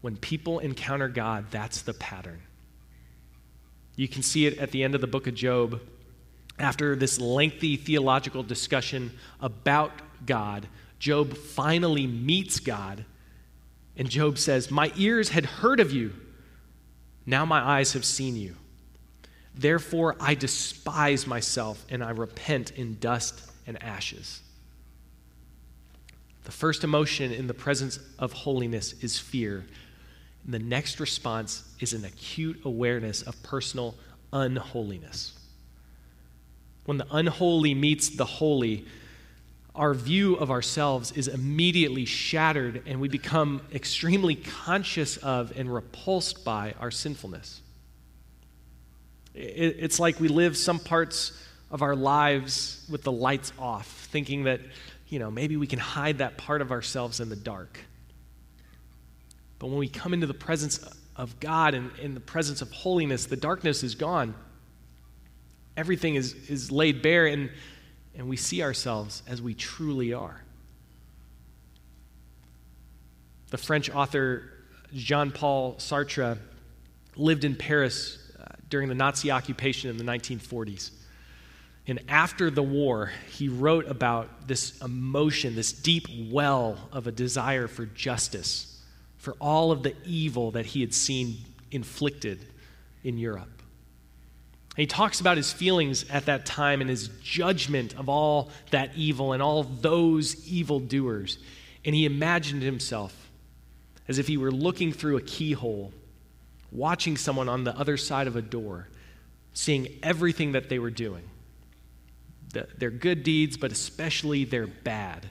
When 0.00 0.16
people 0.16 0.58
encounter 0.58 1.08
God, 1.08 1.46
that's 1.50 1.82
the 1.82 1.94
pattern. 1.94 2.42
You 3.96 4.08
can 4.08 4.22
see 4.22 4.46
it 4.46 4.58
at 4.58 4.70
the 4.70 4.82
end 4.82 4.94
of 4.94 5.00
the 5.00 5.06
book 5.06 5.26
of 5.26 5.34
Job. 5.34 5.80
After 6.58 6.96
this 6.96 7.20
lengthy 7.20 7.76
theological 7.76 8.42
discussion 8.42 9.12
about 9.40 9.92
God, 10.26 10.68
Job 10.98 11.36
finally 11.36 12.06
meets 12.06 12.58
God. 12.60 13.04
And 13.96 14.08
Job 14.08 14.38
says, 14.38 14.70
My 14.70 14.92
ears 14.96 15.28
had 15.30 15.44
heard 15.44 15.80
of 15.80 15.92
you. 15.92 16.12
Now 17.26 17.44
my 17.44 17.60
eyes 17.60 17.92
have 17.92 18.04
seen 18.04 18.36
you. 18.36 18.56
Therefore 19.54 20.16
I 20.18 20.34
despise 20.34 21.26
myself 21.26 21.84
and 21.90 22.02
I 22.02 22.10
repent 22.10 22.72
in 22.72 22.98
dust 22.98 23.50
and 23.66 23.82
ashes. 23.82 24.40
The 26.44 26.52
first 26.52 26.84
emotion 26.84 27.32
in 27.32 27.46
the 27.46 27.54
presence 27.54 27.98
of 28.18 28.32
holiness 28.32 28.94
is 29.02 29.18
fear. 29.18 29.64
And 30.44 30.54
the 30.54 30.58
next 30.58 30.98
response 30.98 31.62
is 31.78 31.92
an 31.92 32.04
acute 32.04 32.60
awareness 32.64 33.22
of 33.22 33.40
personal 33.42 33.94
unholiness. 34.32 35.34
When 36.84 36.98
the 36.98 37.06
unholy 37.12 37.74
meets 37.74 38.08
the 38.08 38.24
holy, 38.24 38.86
our 39.74 39.94
view 39.94 40.34
of 40.34 40.50
ourselves 40.50 41.12
is 41.12 41.28
immediately 41.28 42.04
shattered 42.04 42.82
and 42.86 43.00
we 43.00 43.08
become 43.08 43.62
extremely 43.72 44.34
conscious 44.34 45.16
of 45.18 45.52
and 45.56 45.72
repulsed 45.72 46.44
by 46.44 46.74
our 46.80 46.90
sinfulness. 46.90 47.60
It's 49.34 49.98
like 49.98 50.20
we 50.20 50.28
live 50.28 50.56
some 50.56 50.78
parts 50.78 51.32
of 51.70 51.80
our 51.80 51.96
lives 51.96 52.84
with 52.90 53.02
the 53.02 53.12
lights 53.12 53.52
off, 53.58 53.86
thinking 54.10 54.44
that, 54.44 54.60
you 55.12 55.18
know, 55.18 55.30
maybe 55.30 55.58
we 55.58 55.66
can 55.66 55.78
hide 55.78 56.18
that 56.18 56.38
part 56.38 56.62
of 56.62 56.70
ourselves 56.70 57.20
in 57.20 57.28
the 57.28 57.36
dark. 57.36 57.78
But 59.58 59.66
when 59.66 59.76
we 59.76 59.86
come 59.86 60.14
into 60.14 60.26
the 60.26 60.32
presence 60.32 60.82
of 61.16 61.38
God 61.38 61.74
and 61.74 61.90
in 61.98 62.14
the 62.14 62.20
presence 62.20 62.62
of 62.62 62.72
holiness, 62.72 63.26
the 63.26 63.36
darkness 63.36 63.82
is 63.82 63.94
gone. 63.94 64.34
Everything 65.76 66.14
is, 66.14 66.32
is 66.48 66.72
laid 66.72 67.02
bare, 67.02 67.26
and, 67.26 67.50
and 68.16 68.26
we 68.26 68.38
see 68.38 68.62
ourselves 68.62 69.22
as 69.28 69.42
we 69.42 69.52
truly 69.52 70.14
are. 70.14 70.42
The 73.50 73.58
French 73.58 73.90
author 73.90 74.50
Jean 74.94 75.30
Paul 75.30 75.74
Sartre 75.74 76.38
lived 77.16 77.44
in 77.44 77.54
Paris 77.54 78.32
uh, 78.40 78.46
during 78.70 78.88
the 78.88 78.94
Nazi 78.94 79.30
occupation 79.30 79.90
in 79.90 79.98
the 79.98 80.04
1940s. 80.04 80.90
And 81.86 82.00
after 82.08 82.50
the 82.50 82.62
war, 82.62 83.10
he 83.30 83.48
wrote 83.48 83.88
about 83.88 84.46
this 84.46 84.80
emotion, 84.82 85.56
this 85.56 85.72
deep 85.72 86.06
well 86.30 86.78
of 86.92 87.06
a 87.06 87.12
desire 87.12 87.66
for 87.66 87.86
justice, 87.86 88.80
for 89.16 89.34
all 89.40 89.72
of 89.72 89.82
the 89.82 89.94
evil 90.04 90.52
that 90.52 90.66
he 90.66 90.80
had 90.80 90.94
seen 90.94 91.38
inflicted 91.72 92.46
in 93.02 93.18
Europe. 93.18 93.48
And 94.70 94.78
he 94.78 94.86
talks 94.86 95.20
about 95.20 95.36
his 95.36 95.52
feelings 95.52 96.08
at 96.08 96.26
that 96.26 96.46
time 96.46 96.80
and 96.80 96.88
his 96.88 97.08
judgment 97.22 97.98
of 97.98 98.08
all 98.08 98.50
that 98.70 98.92
evil 98.94 99.32
and 99.32 99.42
all 99.42 99.64
those 99.64 100.46
evil 100.46 100.78
doers. 100.78 101.38
And 101.84 101.94
he 101.94 102.06
imagined 102.06 102.62
himself 102.62 103.28
as 104.06 104.18
if 104.18 104.28
he 104.28 104.36
were 104.36 104.52
looking 104.52 104.92
through 104.92 105.16
a 105.16 105.22
keyhole, 105.22 105.92
watching 106.70 107.16
someone 107.16 107.48
on 107.48 107.64
the 107.64 107.76
other 107.76 107.96
side 107.96 108.28
of 108.28 108.36
a 108.36 108.42
door, 108.42 108.88
seeing 109.52 109.88
everything 110.02 110.52
that 110.52 110.68
they 110.68 110.78
were 110.78 110.90
doing 110.90 111.24
the, 112.52 112.68
their 112.78 112.90
good 112.90 113.22
deeds, 113.22 113.56
but 113.56 113.72
especially 113.72 114.44
their 114.44 114.66
bad. 114.66 115.26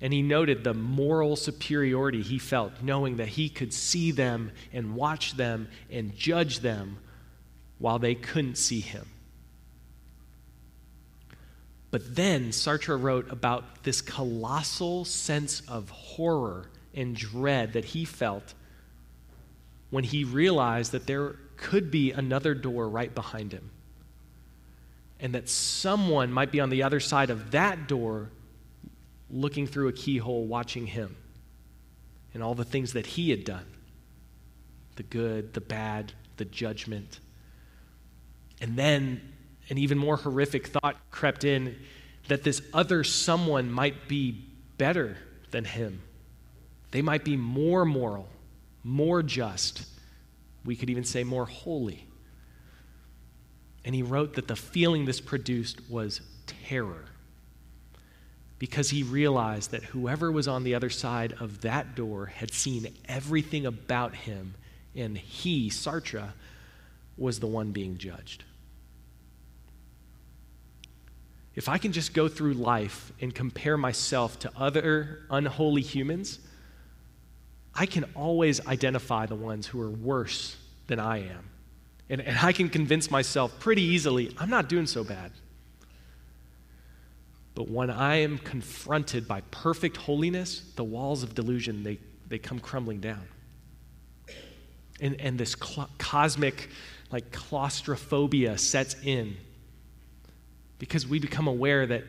And 0.00 0.12
he 0.12 0.22
noted 0.22 0.62
the 0.62 0.74
moral 0.74 1.36
superiority 1.36 2.22
he 2.22 2.38
felt, 2.38 2.82
knowing 2.82 3.16
that 3.16 3.28
he 3.28 3.48
could 3.48 3.72
see 3.72 4.10
them 4.10 4.52
and 4.72 4.94
watch 4.94 5.36
them 5.36 5.68
and 5.90 6.14
judge 6.14 6.60
them 6.60 6.98
while 7.78 7.98
they 7.98 8.14
couldn't 8.14 8.56
see 8.56 8.80
him. 8.80 9.06
But 11.90 12.14
then 12.14 12.50
Sartre 12.50 13.00
wrote 13.00 13.30
about 13.30 13.84
this 13.84 14.02
colossal 14.02 15.04
sense 15.04 15.62
of 15.68 15.88
horror 15.90 16.70
and 16.94 17.16
dread 17.16 17.72
that 17.72 17.86
he 17.86 18.04
felt 18.04 18.54
when 19.90 20.04
he 20.04 20.24
realized 20.24 20.92
that 20.92 21.06
there 21.06 21.36
could 21.56 21.90
be 21.90 22.12
another 22.12 22.54
door 22.54 22.88
right 22.88 23.14
behind 23.14 23.52
him 23.52 23.70
and 25.20 25.34
that 25.34 25.48
someone 25.48 26.32
might 26.32 26.52
be 26.52 26.60
on 26.60 26.70
the 26.70 26.82
other 26.82 27.00
side 27.00 27.30
of 27.30 27.52
that 27.52 27.88
door 27.88 28.30
looking 29.30 29.66
through 29.66 29.88
a 29.88 29.92
keyhole 29.92 30.46
watching 30.46 30.86
him 30.86 31.16
and 32.34 32.42
all 32.42 32.54
the 32.54 32.64
things 32.64 32.92
that 32.92 33.06
he 33.06 33.30
had 33.30 33.44
done 33.44 33.66
the 34.96 35.02
good, 35.02 35.52
the 35.52 35.60
bad, 35.60 36.12
the 36.38 36.44
judgment. 36.46 37.20
And 38.62 38.76
then 38.76 39.20
an 39.68 39.76
even 39.76 39.98
more 39.98 40.16
horrific 40.16 40.68
thought 40.68 40.96
crept 41.10 41.44
in 41.44 41.76
that 42.28 42.42
this 42.42 42.62
other 42.72 43.04
someone 43.04 43.70
might 43.70 44.08
be 44.08 44.42
better 44.78 45.18
than 45.50 45.64
him. 45.64 46.02
They 46.90 47.02
might 47.02 47.24
be 47.24 47.36
more 47.36 47.84
moral, 47.84 48.28
more 48.82 49.22
just. 49.22 49.86
We 50.64 50.76
could 50.76 50.88
even 50.88 51.04
say 51.04 51.24
more 51.24 51.46
holy. 51.46 52.06
And 53.86 53.94
he 53.94 54.02
wrote 54.02 54.34
that 54.34 54.48
the 54.48 54.56
feeling 54.56 55.04
this 55.04 55.20
produced 55.20 55.88
was 55.88 56.20
terror 56.46 57.04
because 58.58 58.90
he 58.90 59.04
realized 59.04 59.70
that 59.70 59.84
whoever 59.84 60.32
was 60.32 60.48
on 60.48 60.64
the 60.64 60.74
other 60.74 60.90
side 60.90 61.34
of 61.38 61.60
that 61.60 61.94
door 61.94 62.26
had 62.26 62.52
seen 62.52 62.92
everything 63.08 63.64
about 63.64 64.14
him, 64.14 64.54
and 64.94 65.16
he, 65.16 65.70
Sartre, 65.70 66.30
was 67.16 67.38
the 67.38 67.46
one 67.46 67.70
being 67.70 67.96
judged. 67.96 68.44
If 71.54 71.68
I 71.68 71.78
can 71.78 71.92
just 71.92 72.12
go 72.12 72.28
through 72.28 72.54
life 72.54 73.12
and 73.20 73.34
compare 73.34 73.76
myself 73.76 74.38
to 74.40 74.50
other 74.56 75.20
unholy 75.30 75.82
humans, 75.82 76.40
I 77.74 77.86
can 77.86 78.04
always 78.14 78.66
identify 78.66 79.26
the 79.26 79.36
ones 79.36 79.66
who 79.68 79.80
are 79.80 79.90
worse 79.90 80.56
than 80.86 80.98
I 80.98 81.18
am. 81.18 81.50
And, 82.08 82.20
and 82.20 82.38
I 82.38 82.52
can 82.52 82.68
convince 82.68 83.10
myself 83.10 83.58
pretty 83.58 83.82
easily 83.82 84.34
I'm 84.38 84.50
not 84.50 84.68
doing 84.68 84.86
so 84.86 85.04
bad. 85.04 85.32
But 87.54 87.70
when 87.70 87.88
I 87.88 88.16
am 88.16 88.36
confronted 88.36 89.26
by 89.26 89.40
perfect 89.50 89.96
holiness, 89.96 90.60
the 90.76 90.84
walls 90.84 91.22
of 91.22 91.34
delusion, 91.34 91.82
they, 91.82 91.98
they 92.28 92.38
come 92.38 92.60
crumbling 92.60 93.00
down. 93.00 93.26
And, 95.00 95.18
and 95.20 95.38
this 95.38 95.56
cl- 95.58 95.88
cosmic, 95.96 96.68
like, 97.10 97.32
claustrophobia 97.32 98.58
sets 98.58 98.94
in 99.02 99.36
because 100.78 101.06
we 101.06 101.18
become 101.18 101.48
aware 101.48 101.86
that 101.86 102.04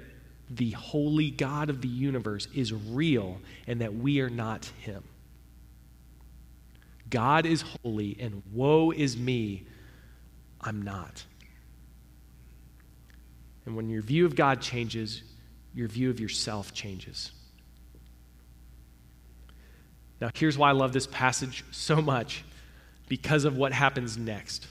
the 0.49 0.71
holy 0.71 1.31
God 1.31 1.69
of 1.69 1.81
the 1.81 1.87
universe 1.87 2.47
is 2.53 2.73
real 2.73 3.39
and 3.67 3.79
that 3.79 3.93
we 3.93 4.19
are 4.19 4.29
not 4.29 4.65
Him. 4.81 5.03
God 7.09 7.45
is 7.45 7.63
holy, 7.83 8.17
and 8.19 8.43
woe 8.51 8.91
is 8.91 9.15
me 9.15 9.65
I'm 10.67 10.81
not. 10.81 11.23
And 13.65 13.77
when 13.77 13.87
your 13.87 14.01
view 14.01 14.25
of 14.25 14.35
God 14.35 14.61
changes, 14.61 15.23
your 15.73 15.87
view 15.87 16.09
of 16.09 16.19
yourself 16.19 16.73
changes. 16.73 17.31
Now, 20.19 20.29
here's 20.33 20.57
why 20.57 20.69
I 20.69 20.73
love 20.73 20.91
this 20.91 21.07
passage 21.07 21.63
so 21.71 22.01
much 22.01 22.43
because 23.07 23.45
of 23.45 23.55
what 23.55 23.71
happens 23.71 24.17
next. 24.17 24.67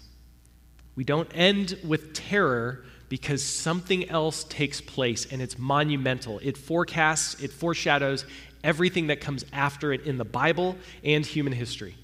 We 0.96 1.04
don't 1.04 1.30
end 1.34 1.78
with 1.82 2.12
terror 2.12 2.84
because 3.08 3.42
something 3.42 4.10
else 4.10 4.44
takes 4.44 4.82
place 4.82 5.26
and 5.32 5.40
it's 5.40 5.58
monumental. 5.58 6.40
It 6.42 6.58
forecasts, 6.58 7.42
it 7.42 7.52
foreshadows 7.52 8.26
everything 8.62 9.06
that 9.06 9.22
comes 9.22 9.46
after 9.50 9.94
it 9.94 10.02
in 10.02 10.18
the 10.18 10.26
Bible 10.26 10.76
and 11.02 11.24
human 11.24 11.54
history. 11.54 11.94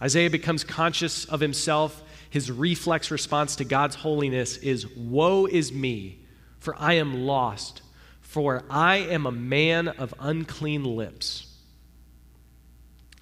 Isaiah 0.00 0.30
becomes 0.30 0.64
conscious 0.64 1.26
of 1.26 1.40
himself 1.40 2.02
his 2.34 2.50
reflex 2.50 3.12
response 3.12 3.54
to 3.54 3.64
God's 3.64 3.94
holiness 3.94 4.56
is 4.56 4.88
Woe 4.88 5.46
is 5.46 5.72
me, 5.72 6.18
for 6.58 6.74
I 6.76 6.94
am 6.94 7.22
lost, 7.22 7.80
for 8.22 8.64
I 8.68 8.96
am 8.96 9.24
a 9.24 9.30
man 9.30 9.86
of 9.86 10.12
unclean 10.18 10.82
lips. 10.82 11.46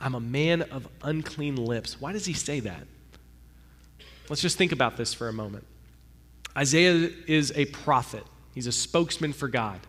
I'm 0.01 0.15
a 0.15 0.21
man 0.21 0.63
of 0.63 0.89
unclean 1.03 1.57
lips. 1.57 2.01
Why 2.01 2.15
does 2.15 2.25
he 2.25 2.33
say 2.33 2.61
that? 2.61 2.87
Let's 4.31 4.41
just 4.41 4.57
think 4.57 4.73
about 4.73 4.97
this 4.97 5.13
for 5.13 5.29
a 5.29 5.33
moment. 5.33 5.67
Isaiah 6.57 7.11
is 7.27 7.53
a 7.55 7.67
prophet, 7.67 8.25
he's 8.55 8.67
a 8.67 8.73
spokesman 8.73 9.35
for 9.35 9.49
God. 9.49 9.81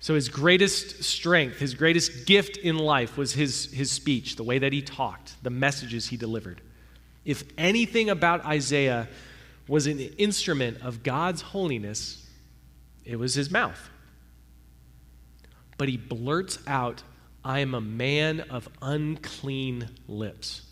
So, 0.00 0.16
his 0.16 0.28
greatest 0.28 1.04
strength, 1.04 1.60
his 1.60 1.74
greatest 1.74 2.26
gift 2.26 2.56
in 2.56 2.76
life 2.76 3.16
was 3.16 3.34
his, 3.34 3.72
his 3.72 3.92
speech, 3.92 4.34
the 4.34 4.42
way 4.42 4.58
that 4.58 4.72
he 4.72 4.82
talked, 4.82 5.40
the 5.44 5.50
messages 5.50 6.08
he 6.08 6.16
delivered. 6.16 6.60
If 7.26 7.42
anything 7.58 8.08
about 8.08 8.46
Isaiah 8.46 9.08
was 9.66 9.88
an 9.88 9.98
instrument 9.98 10.80
of 10.80 11.02
God's 11.02 11.42
holiness, 11.42 12.24
it 13.04 13.18
was 13.18 13.34
his 13.34 13.50
mouth. 13.50 13.90
But 15.76 15.88
he 15.88 15.96
blurts 15.96 16.60
out, 16.68 17.02
I 17.44 17.58
am 17.58 17.74
a 17.74 17.80
man 17.80 18.40
of 18.42 18.68
unclean 18.80 19.90
lips. 20.06 20.62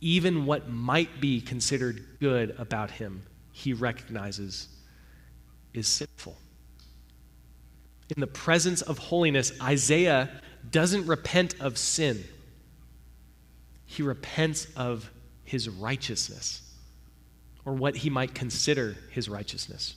Even 0.00 0.44
what 0.44 0.68
might 0.68 1.20
be 1.20 1.40
considered 1.40 2.04
good 2.20 2.56
about 2.58 2.90
him, 2.90 3.22
he 3.52 3.72
recognizes 3.72 4.68
is 5.72 5.86
sinful. 5.86 6.36
In 8.14 8.20
the 8.20 8.26
presence 8.26 8.82
of 8.82 8.98
holiness, 8.98 9.52
Isaiah 9.62 10.30
doesn't 10.70 11.06
repent 11.06 11.54
of 11.60 11.78
sin 11.78 12.24
he 13.86 14.02
repents 14.02 14.66
of 14.76 15.10
his 15.44 15.68
righteousness, 15.68 16.62
or 17.64 17.72
what 17.72 17.96
he 17.96 18.10
might 18.10 18.34
consider 18.34 18.96
his 19.10 19.28
righteousness. 19.28 19.94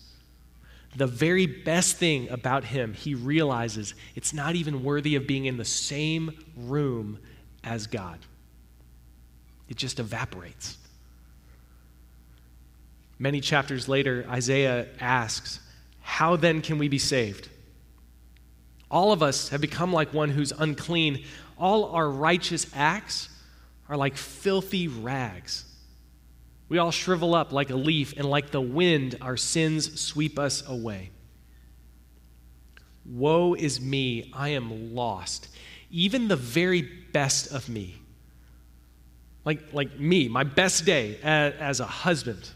The 0.95 1.07
very 1.07 1.45
best 1.45 1.97
thing 1.97 2.29
about 2.29 2.63
him, 2.63 2.93
he 2.93 3.13
realizes 3.13 3.93
it's 4.15 4.33
not 4.33 4.55
even 4.55 4.83
worthy 4.83 5.15
of 5.15 5.27
being 5.27 5.45
in 5.45 5.57
the 5.57 5.65
same 5.65 6.31
room 6.55 7.19
as 7.63 7.87
God. 7.87 8.19
It 9.67 9.77
just 9.77 9.99
evaporates. 9.99 10.77
Many 13.19 13.41
chapters 13.41 13.87
later, 13.87 14.25
Isaiah 14.29 14.87
asks, 14.99 15.59
How 16.01 16.35
then 16.35 16.61
can 16.61 16.77
we 16.77 16.87
be 16.87 16.97
saved? 16.97 17.49
All 18.89 19.11
of 19.11 19.21
us 19.21 19.49
have 19.49 19.61
become 19.61 19.93
like 19.93 20.13
one 20.13 20.29
who's 20.29 20.51
unclean. 20.51 21.23
All 21.57 21.91
our 21.91 22.09
righteous 22.09 22.65
acts 22.73 23.29
are 23.89 23.97
like 23.97 24.15
filthy 24.15 24.87
rags. 24.87 25.65
We 26.69 26.77
all 26.77 26.91
shrivel 26.91 27.35
up 27.35 27.51
like 27.51 27.71
a 27.71 27.75
leaf, 27.75 28.13
and 28.15 28.29
like 28.29 28.51
the 28.51 28.61
wind, 28.61 29.17
our 29.21 29.35
sins 29.35 29.99
sweep 29.99 30.37
us 30.39 30.65
away. 30.67 31.09
Woe 33.05 33.55
is 33.55 33.81
me, 33.81 34.31
I 34.33 34.49
am 34.49 34.93
lost. 34.93 35.49
Even 35.89 36.27
the 36.27 36.35
very 36.35 36.83
best 36.83 37.51
of 37.51 37.67
me 37.67 37.99
like, 39.45 39.73
like 39.73 39.99
me, 39.99 40.27
my 40.27 40.43
best 40.43 40.85
day 40.85 41.17
as, 41.23 41.53
as 41.55 41.79
a 41.79 41.85
husband, 41.85 42.49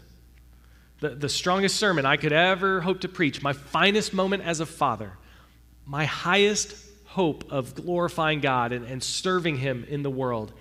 the, 1.00 1.10
the 1.10 1.28
strongest 1.28 1.76
sermon 1.76 2.06
I 2.06 2.16
could 2.16 2.32
ever 2.32 2.80
hope 2.80 3.00
to 3.00 3.08
preach, 3.08 3.42
my 3.42 3.52
finest 3.52 4.14
moment 4.14 4.44
as 4.44 4.60
a 4.60 4.66
father, 4.66 5.12
my 5.86 6.04
highest 6.04 6.76
hope 7.06 7.50
of 7.50 7.74
glorifying 7.74 8.40
God 8.40 8.72
and, 8.72 8.84
and 8.84 9.02
serving 9.02 9.56
Him 9.56 9.84
in 9.88 10.04
the 10.04 10.10
world, 10.10 10.52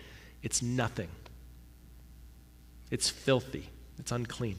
it's 0.44 0.62
nothing. 0.62 1.10
It's 2.92 3.10
filthy, 3.10 3.68
it's 3.98 4.12
unclean. 4.12 4.58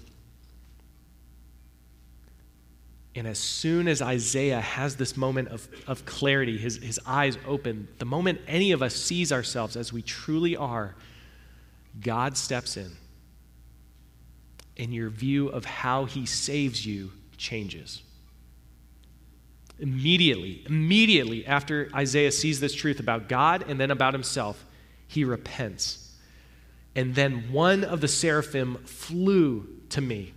And 3.15 3.29
as 3.29 3.39
soon 3.39 3.87
as 3.87 4.03
Isaiah 4.03 4.61
has 4.61 4.97
this 4.97 5.17
moment 5.17 5.49
of, 5.49 5.69
of 5.87 6.05
clarity, 6.05 6.59
his, 6.59 6.79
his 6.79 6.99
eyes 7.07 7.39
open, 7.47 7.87
the 7.99 8.05
moment 8.05 8.41
any 8.49 8.73
of 8.73 8.83
us 8.83 8.95
sees 8.95 9.31
ourselves 9.31 9.77
as 9.77 9.93
we 9.93 10.03
truly 10.03 10.57
are, 10.57 10.97
God 12.01 12.37
steps 12.37 12.77
in. 12.77 12.91
And 14.77 14.93
your 14.93 15.11
view 15.11 15.47
of 15.47 15.65
how 15.65 16.07
he 16.07 16.27
saves 16.27 16.85
you 16.85 17.13
changes. 17.37 18.03
Immediately, 19.79 20.65
immediately 20.67 21.47
after 21.47 21.91
Isaiah 21.95 22.33
sees 22.33 22.59
this 22.59 22.75
truth 22.75 22.99
about 22.99 23.29
God 23.29 23.65
and 23.69 23.79
then 23.79 23.93
about 23.93 24.13
himself, 24.13 24.65
he 25.07 25.25
repents. 25.25 26.13
And 26.97 27.15
then 27.15 27.53
one 27.53 27.85
of 27.85 28.01
the 28.01 28.09
seraphim 28.09 28.77
flew 28.85 29.69
to 29.91 30.01
me 30.01 30.35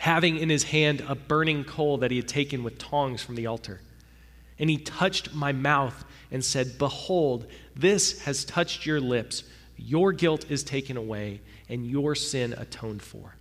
having 0.00 0.38
in 0.38 0.48
his 0.48 0.62
hand 0.62 1.04
a 1.06 1.14
burning 1.14 1.62
coal 1.62 1.98
that 1.98 2.10
he 2.10 2.16
had 2.16 2.26
taken 2.26 2.62
with 2.62 2.78
tongs 2.78 3.22
from 3.22 3.34
the 3.34 3.46
altar. 3.46 3.82
And 4.58 4.70
he 4.70 4.78
touched 4.78 5.34
my 5.34 5.52
mouth 5.52 6.06
and 6.30 6.42
said, 6.42 6.78
Behold, 6.78 7.46
this 7.76 8.22
has 8.22 8.46
touched 8.46 8.86
your 8.86 8.98
lips. 8.98 9.44
Your 9.76 10.12
guilt 10.12 10.46
is 10.50 10.64
taken 10.64 10.96
away, 10.96 11.42
and 11.68 11.86
your 11.86 12.14
sin 12.14 12.54
atoned 12.54 13.02
for. 13.02 13.36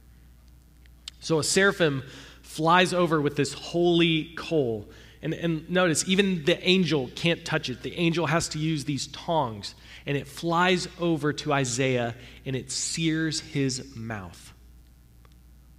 So 1.21 1.39
a 1.39 1.45
seraphim 1.45 2.03
flies 2.41 2.93
over 2.93 3.21
with 3.21 3.37
this 3.37 3.53
holy 3.53 4.33
coal. 4.35 4.89
And, 5.21 5.33
and 5.33 5.69
notice, 5.69 6.05
even 6.09 6.43
the 6.43 6.61
angel 6.67 7.09
can't 7.15 7.45
touch 7.45 7.69
it. 7.69 7.83
The 7.83 7.95
angel 7.95 8.25
has 8.25 8.49
to 8.49 8.59
use 8.59 8.83
these 8.83 9.07
tongs, 9.07 9.75
and 10.05 10.17
it 10.17 10.27
flies 10.27 10.87
over 10.99 11.33
to 11.33 11.53
Isaiah 11.53 12.15
and 12.45 12.55
it 12.55 12.71
sears 12.71 13.39
his 13.39 13.95
mouth 13.95 14.53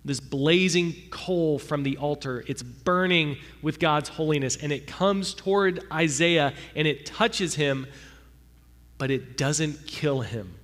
this 0.04 0.20
blazing 0.20 0.94
coal 1.10 1.58
from 1.58 1.82
the 1.82 1.98
altar. 1.98 2.44
It's 2.46 2.62
burning 2.62 3.36
with 3.62 3.78
God's 3.78 4.08
holiness, 4.08 4.56
and 4.56 4.72
it 4.72 4.86
comes 4.86 5.34
toward 5.34 5.84
Isaiah 5.92 6.54
and 6.74 6.88
it 6.88 7.06
touches 7.06 7.54
him, 7.54 7.86
but 8.98 9.10
it 9.10 9.36
doesn't 9.36 9.86
kill 9.86 10.22
him. 10.22 10.54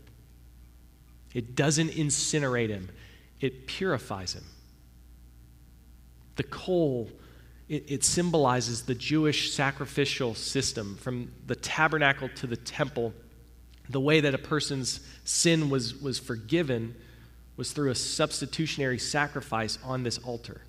It 1.35 1.55
doesn't 1.55 1.91
incinerate 1.91 2.71
him, 2.71 2.89
it 3.41 3.67
purifies 3.67 4.33
him. 4.33 4.45
The 6.37 6.45
coal, 6.45 7.11
it, 7.69 7.91
it 7.91 8.05
symbolizes 8.05 8.83
the 8.83 8.95
Jewish 8.95 9.53
sacrificial 9.53 10.35
system 10.35 10.97
from 10.97 11.31
the 11.47 11.57
tabernacle 11.57 12.31
to 12.37 12.47
the 12.47 12.57
temple, 12.57 13.13
the 13.89 14.01
way 14.01 14.21
that 14.21 14.35
a 14.35 14.39
person's 14.39 15.01
sin 15.25 15.71
was, 15.71 15.95
was 16.01 16.19
forgiven 16.19 16.95
was 17.57 17.73
through 17.73 17.91
a 17.91 17.95
substitutionary 17.95 18.99
sacrifice 18.99 19.79
on 19.85 20.03
this 20.03 20.19
altar. 20.19 20.63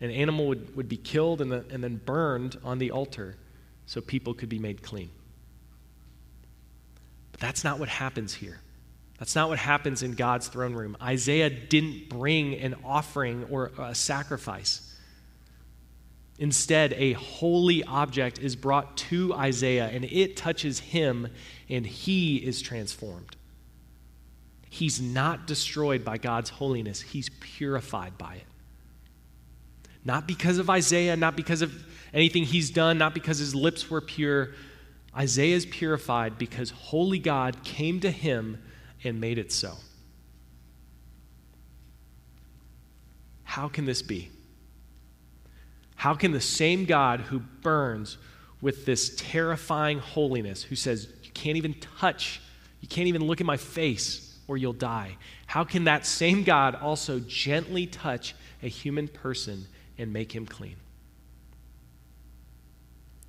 An 0.00 0.10
animal 0.10 0.48
would, 0.48 0.76
would 0.76 0.88
be 0.88 0.96
killed 0.96 1.40
and, 1.40 1.50
the, 1.50 1.64
and 1.70 1.82
then 1.82 1.96
burned 1.96 2.58
on 2.64 2.78
the 2.78 2.90
altar 2.90 3.36
so 3.86 4.00
people 4.00 4.34
could 4.34 4.48
be 4.48 4.58
made 4.58 4.82
clean. 4.82 5.10
But 7.32 7.40
that's 7.40 7.64
not 7.64 7.78
what 7.78 7.88
happens 7.88 8.34
here. 8.34 8.60
That's 9.18 9.34
not 9.34 9.48
what 9.48 9.58
happens 9.58 10.02
in 10.02 10.12
God's 10.12 10.46
throne 10.48 10.74
room. 10.74 10.96
Isaiah 11.02 11.50
didn't 11.50 12.08
bring 12.08 12.54
an 12.54 12.76
offering 12.84 13.44
or 13.50 13.72
a 13.78 13.94
sacrifice. 13.94 14.87
Instead, 16.38 16.92
a 16.94 17.14
holy 17.14 17.82
object 17.84 18.38
is 18.38 18.54
brought 18.54 18.96
to 18.96 19.34
Isaiah 19.34 19.88
and 19.88 20.04
it 20.04 20.36
touches 20.36 20.78
him 20.78 21.28
and 21.68 21.84
he 21.84 22.36
is 22.36 22.62
transformed. 22.62 23.36
He's 24.70 25.00
not 25.00 25.46
destroyed 25.46 26.04
by 26.04 26.18
God's 26.18 26.50
holiness, 26.50 27.00
he's 27.00 27.28
purified 27.40 28.16
by 28.16 28.34
it. 28.34 28.44
Not 30.04 30.28
because 30.28 30.58
of 30.58 30.70
Isaiah, 30.70 31.16
not 31.16 31.36
because 31.36 31.60
of 31.60 31.84
anything 32.14 32.44
he's 32.44 32.70
done, 32.70 32.98
not 32.98 33.14
because 33.14 33.38
his 33.38 33.54
lips 33.54 33.90
were 33.90 34.00
pure. 34.00 34.50
Isaiah 35.16 35.56
is 35.56 35.66
purified 35.66 36.38
because 36.38 36.70
holy 36.70 37.18
God 37.18 37.64
came 37.64 37.98
to 38.00 38.10
him 38.10 38.62
and 39.02 39.20
made 39.20 39.38
it 39.38 39.50
so. 39.50 39.74
How 43.42 43.68
can 43.68 43.86
this 43.86 44.02
be? 44.02 44.30
How 45.98 46.14
can 46.14 46.30
the 46.30 46.40
same 46.40 46.84
God 46.84 47.22
who 47.22 47.40
burns 47.40 48.18
with 48.60 48.86
this 48.86 49.16
terrifying 49.16 49.98
holiness, 49.98 50.62
who 50.62 50.76
says, 50.76 51.08
You 51.24 51.32
can't 51.32 51.56
even 51.56 51.74
touch, 51.74 52.40
you 52.80 52.86
can't 52.86 53.08
even 53.08 53.26
look 53.26 53.40
at 53.40 53.46
my 53.46 53.56
face, 53.56 54.38
or 54.46 54.56
you'll 54.56 54.72
die. 54.72 55.16
How 55.46 55.64
can 55.64 55.84
that 55.84 56.06
same 56.06 56.44
God 56.44 56.76
also 56.76 57.18
gently 57.18 57.86
touch 57.86 58.36
a 58.62 58.68
human 58.68 59.08
person 59.08 59.66
and 59.98 60.12
make 60.12 60.30
him 60.30 60.46
clean? 60.46 60.76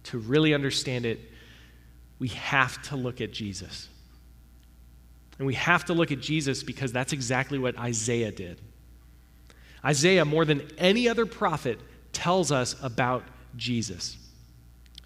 To 0.03 0.19
really 0.19 0.53
understand 0.53 1.07
it, 1.07 1.19
we 2.19 2.27
have 2.27 2.79
to 2.83 2.95
look 2.95 3.19
at 3.19 3.31
Jesus. 3.31 3.89
And 5.39 5.47
we 5.47 5.55
have 5.55 5.85
to 5.85 5.93
look 5.93 6.11
at 6.11 6.19
Jesus 6.19 6.61
because 6.61 6.91
that's 6.91 7.13
exactly 7.13 7.57
what 7.57 7.79
Isaiah 7.79 8.31
did. 8.31 8.61
Isaiah, 9.83 10.23
more 10.23 10.45
than 10.45 10.69
any 10.77 11.09
other 11.09 11.25
prophet, 11.25 11.79
tells 12.13 12.51
us 12.51 12.75
about 12.83 13.23
Jesus. 13.55 14.17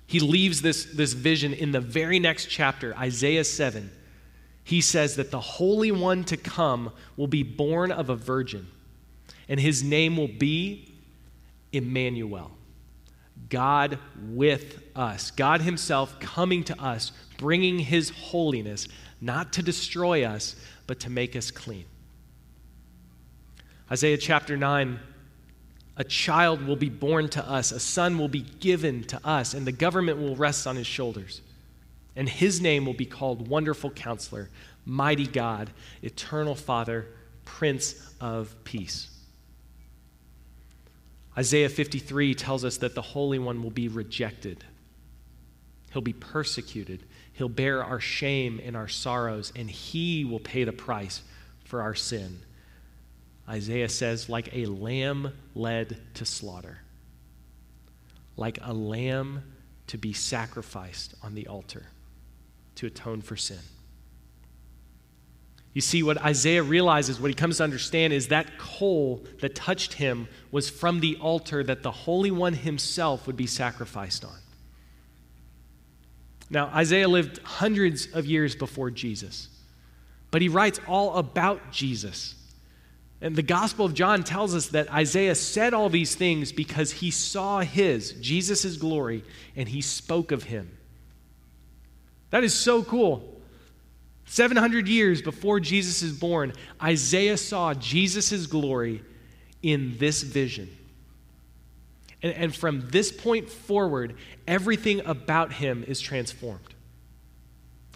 He 0.08 0.20
leaves 0.20 0.62
this, 0.62 0.86
this 0.86 1.14
vision 1.14 1.54
in 1.54 1.72
the 1.72 1.80
very 1.80 2.20
next 2.20 2.48
chapter, 2.48 2.96
Isaiah 2.96 3.44
7 3.44 3.90
he 4.64 4.82
says 4.82 5.18
that 5.18 5.32
the 5.32 5.40
Holy 5.40 5.92
One 5.92 6.24
to 6.26 6.38
come 6.38 6.92
will 7.18 7.28
be 7.28 7.44
born 7.44 7.92
of 7.92 8.10
a 8.10 8.16
virgin, 8.16 8.68
and 9.50 9.60
his 9.60 9.84
name 9.84 10.16
will 10.16 10.30
be 10.30 10.94
Emmanuel. 11.72 12.52
God 13.50 14.00
with 14.30 14.82
us. 14.96 15.32
God 15.32 15.62
Himself 15.62 16.20
coming 16.20 16.64
to 16.66 16.82
us, 16.82 17.12
bringing 17.38 17.80
His 17.80 18.10
holiness, 18.10 18.88
not 19.20 19.54
to 19.54 19.64
destroy 19.64 20.24
us, 20.24 20.56
but 20.88 21.00
to 21.02 21.10
make 21.10 21.36
us 21.36 21.52
clean. 21.52 21.86
Isaiah 23.92 24.18
chapter 24.18 24.56
9 24.56 25.00
a 25.96 26.04
child 26.04 26.66
will 26.66 26.76
be 26.76 26.90
born 26.90 27.30
to 27.30 27.48
us, 27.48 27.72
a 27.72 27.80
son 27.80 28.18
will 28.18 28.28
be 28.28 28.42
given 28.42 29.04
to 29.06 29.28
us, 29.28 29.54
and 29.54 29.68
the 29.68 29.72
government 29.72 30.18
will 30.18 30.36
rest 30.36 30.66
on 30.66 30.76
his 30.76 30.88
shoulders. 30.88 31.42
And 32.16 32.28
his 32.28 32.62
name 32.62 32.86
will 32.86 32.94
be 32.94 33.06
called 33.06 33.48
Wonderful 33.48 33.92
Counselor, 33.92 34.50
Mighty 34.86 35.28
God, 35.28 35.70
Eternal 36.02 36.56
Father, 36.56 37.08
Prince 37.46 37.96
of 38.20 38.56
Peace. 38.64 39.10
Isaiah 41.38 41.70
53 41.70 42.36
tells 42.36 42.64
us 42.64 42.78
that 42.78 42.96
the 42.96 43.02
Holy 43.02 43.40
One 43.40 43.64
will 43.64 43.72
be 43.72 43.88
rejected. 43.88 44.64
He'll 45.92 46.02
be 46.02 46.14
persecuted. 46.14 47.04
He'll 47.34 47.50
bear 47.50 47.84
our 47.84 48.00
shame 48.00 48.62
and 48.64 48.76
our 48.76 48.88
sorrows, 48.88 49.52
and 49.56 49.70
he 49.70 50.26
will 50.26 50.40
pay 50.40 50.64
the 50.64 50.72
price 50.72 51.22
for 51.66 51.82
our 51.82 51.96
sin. 51.96 52.40
Isaiah 53.48 53.90
says, 53.90 54.30
like 54.30 54.56
a 54.56 54.66
lamb 54.66 55.34
led 55.54 55.98
to 56.16 56.26
slaughter, 56.26 56.80
like 58.38 58.58
a 58.62 58.74
lamb 58.74 59.44
to 59.88 59.98
be 59.98 60.14
sacrificed 60.14 61.14
on 61.22 61.36
the 61.36 61.48
altar 61.48 61.88
to 62.76 62.88
atone 62.88 63.22
for 63.22 63.36
sin. 63.36 63.60
You 65.74 65.82
see, 65.82 66.04
what 66.04 66.20
Isaiah 66.20 66.62
realizes, 66.62 67.20
what 67.20 67.30
he 67.30 67.34
comes 67.34 67.58
to 67.58 67.64
understand, 67.64 68.14
is 68.14 68.28
that 68.28 68.60
coal 68.60 69.24
that 69.42 69.56
touched 69.56 69.94
him 69.94 70.28
was 70.52 70.70
from 70.70 71.00
the 71.00 71.18
altar 71.18 71.64
that 71.64 71.82
the 71.82 71.92
Holy 71.92 72.30
One 72.30 72.54
himself 72.54 73.26
would 73.26 73.36
be 73.36 73.48
sacrificed 73.48 74.24
on. 74.24 74.38
Now, 76.50 76.68
Isaiah 76.68 77.08
lived 77.08 77.40
hundreds 77.40 78.08
of 78.14 78.28
years 78.28 78.56
before 78.56 78.92
Jesus, 78.92 79.48
but 80.30 80.44
he 80.44 80.48
writes 80.48 80.80
all 80.88 81.16
about 81.16 81.72
Jesus. 81.72 82.36
And 83.24 83.38
the 83.38 83.42
Gospel 83.42 83.86
of 83.86 83.94
John 83.94 84.24
tells 84.24 84.54
us 84.54 84.68
that 84.68 84.94
Isaiah 84.94 85.36
said 85.36 85.74
all 85.74 85.88
these 85.90 86.14
things 86.14 86.52
because 86.52 86.92
he 86.92 87.10
saw 87.10 87.62
his, 87.62 88.12
Jesus' 88.20 88.76
glory, 88.76 89.24
and 89.56 89.70
he 89.70 89.80
spoke 89.80 90.34
of 90.34 90.44
him. 90.44 90.78
That 92.32 92.44
is 92.44 92.54
so 92.54 92.84
cool. 92.84 93.42
700 94.26 94.90
years 94.90 95.22
before 95.22 95.62
Jesus 95.62 96.02
is 96.02 96.12
born, 96.12 96.52
Isaiah 96.82 97.38
saw 97.38 97.74
Jesus' 97.74 98.46
glory 98.46 99.02
in 99.62 99.98
this 100.00 100.22
vision. 100.22 100.70
And, 102.22 102.34
and, 102.34 102.56
from 102.56 102.90
this 102.90 103.10
point 103.10 103.50
forward, 103.50 104.16
everything 104.46 105.00
about 105.06 105.54
him 105.54 105.86
is 105.88 106.02
transformed. 106.02 106.74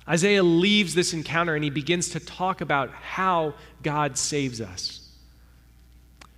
Isaiah 0.07 0.43
leaves 0.43 0.95
this 0.95 1.11
encounter 1.11 1.53
and 1.53 1.65
he 1.65 1.69
begins 1.69 2.09
to 2.11 2.21
talk 2.21 2.61
about 2.61 2.91
how 2.91 3.55
God 3.83 4.17
saves 4.17 4.61
us. 4.61 5.06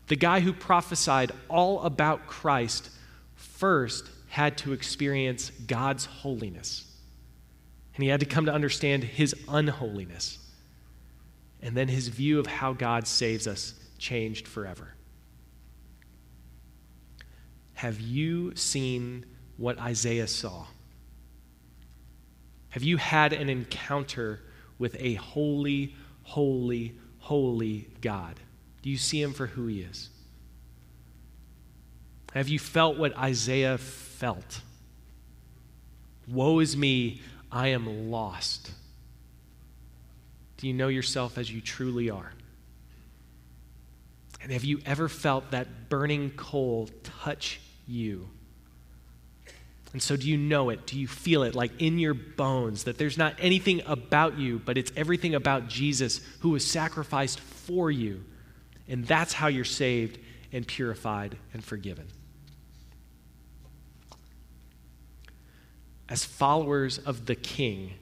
The 0.10 0.16
guy 0.16 0.40
who 0.40 0.54
prophesied 0.54 1.32
all 1.48 1.84
about 1.84 2.26
Christ 2.26 2.90
first 3.36 4.10
had 4.28 4.58
to 4.60 4.74
experience 4.74 5.52
God's 5.52 6.06
holiness. 6.06 6.86
And 7.94 8.04
he 8.04 8.10
had 8.10 8.20
to 8.20 8.26
come 8.26 8.46
to 8.48 8.54
understand 8.54 9.04
his 9.04 9.36
unholiness. 9.48 10.40
And 11.62 11.78
then 11.78 11.88
his 11.88 12.08
view 12.08 12.40
of 12.40 12.48
how 12.48 12.74
God 12.74 13.06
saves 13.06 13.48
us 13.48 13.76
changed 14.00 14.48
forever. 14.48 14.96
Have 17.76 18.00
you 18.00 18.56
seen 18.56 19.26
what 19.58 19.78
Isaiah 19.78 20.28
saw? 20.28 20.66
Have 22.70 22.84
you 22.84 22.98
had 22.98 23.32
an 23.32 23.50
encounter 23.50 24.42
with 24.80 24.96
a 25.00 25.16
holy, 25.16 25.96
holy, 26.24 26.98
holy 27.20 27.90
God? 28.02 28.40
Do 28.82 28.90
you 28.90 28.98
see 28.98 29.22
him 29.22 29.34
for 29.34 29.48
who 29.48 29.68
he 29.68 29.82
is? 29.82 30.10
Have 32.34 32.48
you 32.48 32.60
felt 32.60 32.98
what 32.98 33.18
Isaiah 33.18 33.78
felt? 33.78 34.62
Woe 36.28 36.60
is 36.60 36.78
me, 36.78 37.22
I 37.52 37.70
am 37.70 38.12
lost. 38.12 38.72
Do 40.58 40.68
you 40.68 40.74
know 40.74 40.90
yourself 40.90 41.38
as 41.38 41.52
you 41.52 41.62
truly 41.62 42.10
are? 42.10 42.32
And 44.42 44.52
have 44.52 44.64
you 44.64 44.80
ever 44.86 45.10
felt 45.10 45.52
that 45.52 45.90
burning 45.90 46.32
coal 46.32 46.90
touch 47.04 47.60
you? 47.88 48.30
And 49.92 50.02
so, 50.02 50.16
do 50.16 50.30
you 50.30 50.38
know 50.38 50.70
it? 50.70 50.86
Do 50.86 51.00
you 51.00 51.08
feel 51.08 51.42
it 51.44 51.56
like 51.56 51.72
in 51.82 51.98
your 51.98 52.14
bones 52.14 52.84
that 52.84 53.00
there's 53.00 53.18
not 53.18 53.34
anything 53.40 53.82
about 53.88 54.38
you, 54.38 54.60
but 54.60 54.78
it's 54.78 54.92
everything 54.96 55.34
about 55.34 55.68
Jesus 55.68 56.22
who 56.42 56.52
was 56.52 56.70
sacrificed 56.70 57.40
for 57.40 57.90
you? 57.90 58.24
And 58.90 59.06
that's 59.06 59.34
how 59.34 59.48
you're 59.48 59.64
saved 59.64 60.20
and 60.52 60.68
purified 60.68 61.38
and 61.54 61.64
forgiven. 61.64 62.08
As 66.10 66.26
followers 66.26 66.98
of 66.98 67.28
the 67.28 67.36
King, 67.36 67.94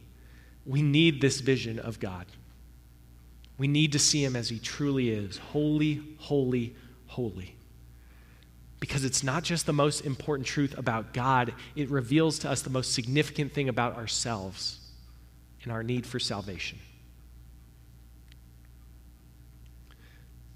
we 0.65 0.81
need 0.81 1.21
this 1.21 1.41
vision 1.41 1.77
of 1.77 1.99
God. 1.99 2.25
We 3.57 3.67
need 3.67 3.91
to 3.91 3.99
see 3.99 4.23
him 4.23 4.35
as 4.35 4.49
he 4.49 4.59
truly 4.59 5.09
is 5.09 5.37
holy, 5.37 6.01
holy, 6.19 6.75
holy 7.07 7.57
because 8.79 9.03
it's 9.03 9.23
not 9.23 9.43
just 9.43 9.65
the 9.65 9.73
most 9.73 10.01
important 10.01 10.47
truth 10.47 10.77
about 10.77 11.13
God, 11.13 11.53
it 11.75 11.89
reveals 11.89 12.39
to 12.39 12.49
us 12.49 12.61
the 12.61 12.69
most 12.69 12.93
significant 12.93 13.51
thing 13.51 13.69
about 13.69 13.95
ourselves 13.95 14.79
and 15.63 15.71
our 15.71 15.83
need 15.83 16.05
for 16.05 16.19
salvation. 16.19 16.77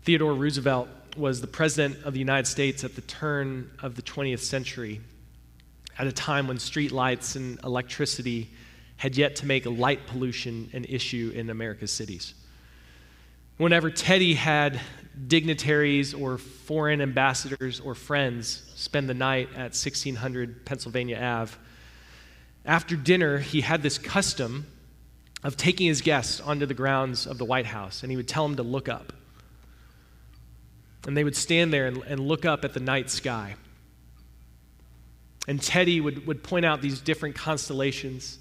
Theodore 0.04 0.34
Roosevelt 0.34 0.90
was 1.16 1.42
the 1.42 1.48
president 1.48 2.04
of 2.06 2.14
the 2.14 2.20
United 2.20 2.48
States 2.48 2.84
at 2.84 2.96
the 2.96 3.02
turn 3.02 3.70
of 3.84 3.96
the 3.96 4.02
20th 4.02 4.40
century, 4.40 5.00
at 6.00 6.08
a 6.08 6.12
time 6.12 6.48
when 6.48 6.58
street 6.58 6.92
lights 6.92 7.36
and 7.36 7.60
electricity 7.64 8.50
had 8.98 9.16
yet 9.16 9.36
to 9.36 9.46
make 9.46 9.68
light 9.68 10.08
pollution 10.08 10.72
an 10.74 10.86
issue 10.86 11.32
in 11.36 11.52
America's 11.52 11.92
cities. 11.92 12.34
Whenever 13.58 13.92
Teddy 13.92 14.34
had 14.34 14.82
dignitaries 15.28 16.16
or 16.16 16.40
foreign 16.40 17.00
ambassadors 17.00 17.80
or 17.80 17.94
friends 17.94 18.64
spend 18.76 19.08
the 19.08 19.14
night 19.14 19.50
at 19.50 19.76
1600 19.76 20.66
Pennsylvania 20.66 21.20
Ave. 21.22 21.56
After 22.66 22.96
dinner, 22.96 23.38
he 23.38 23.62
had 23.62 23.84
this 23.84 24.00
custom 24.00 24.66
of 25.44 25.58
taking 25.58 25.86
his 25.86 26.02
guests 26.02 26.40
onto 26.40 26.66
the 26.66 26.74
grounds 26.74 27.28
of 27.28 27.38
the 27.38 27.46
White 27.46 27.68
House, 27.68 28.02
and 28.02 28.12
he 28.12 28.18
would 28.18 28.28
tell 28.28 28.48
them 28.48 28.56
to 28.56 28.64
look 28.64 28.90
up. 28.90 29.14
And 31.08 31.18
they 31.18 31.24
would 31.24 31.36
stand 31.36 31.74
there 31.74 31.88
and, 31.88 32.04
and 32.04 32.20
look 32.20 32.46
up 32.46 32.64
at 32.64 32.74
the 32.74 32.80
night 32.80 33.10
sky. 33.10 33.56
And 35.48 35.62
Teddy 35.62 36.00
would, 36.00 36.28
would 36.28 36.44
point 36.44 36.66
out 36.66 36.82
these 36.82 37.02
different 37.02 37.36
constellations, 37.36 38.38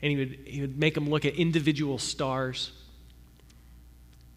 and 0.00 0.10
he 0.10 0.16
would, 0.16 0.38
he 0.44 0.60
would 0.60 0.76
make 0.76 0.94
them 0.94 1.08
look 1.08 1.24
at 1.24 1.34
individual 1.34 1.98
stars 1.98 2.72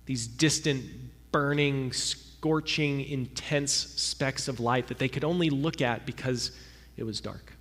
these 0.06 0.28
distant, 0.28 0.86
burning, 1.32 1.92
scorching, 1.92 3.02
intense 3.02 3.74
specks 3.74 4.48
of 4.48 4.60
light 4.60 4.88
that 4.88 5.00
they 5.00 5.08
could 5.08 5.24
only 5.24 5.50
look 5.50 5.82
at 5.82 6.06
because 6.06 6.52
it 6.96 7.04
was 7.04 7.20
dark. 7.20 7.54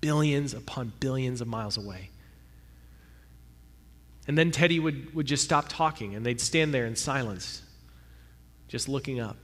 Billions 0.00 0.52
upon 0.52 0.92
billions 1.00 1.40
of 1.40 1.48
miles 1.48 1.76
away. 1.76 2.10
And 4.26 4.36
then 4.36 4.50
Teddy 4.50 4.80
would, 4.80 5.14
would 5.14 5.26
just 5.26 5.44
stop 5.44 5.66
talking 5.68 6.14
and 6.14 6.24
they'd 6.24 6.40
stand 6.40 6.74
there 6.74 6.86
in 6.86 6.96
silence, 6.96 7.62
just 8.68 8.88
looking 8.88 9.20
up. 9.20 9.36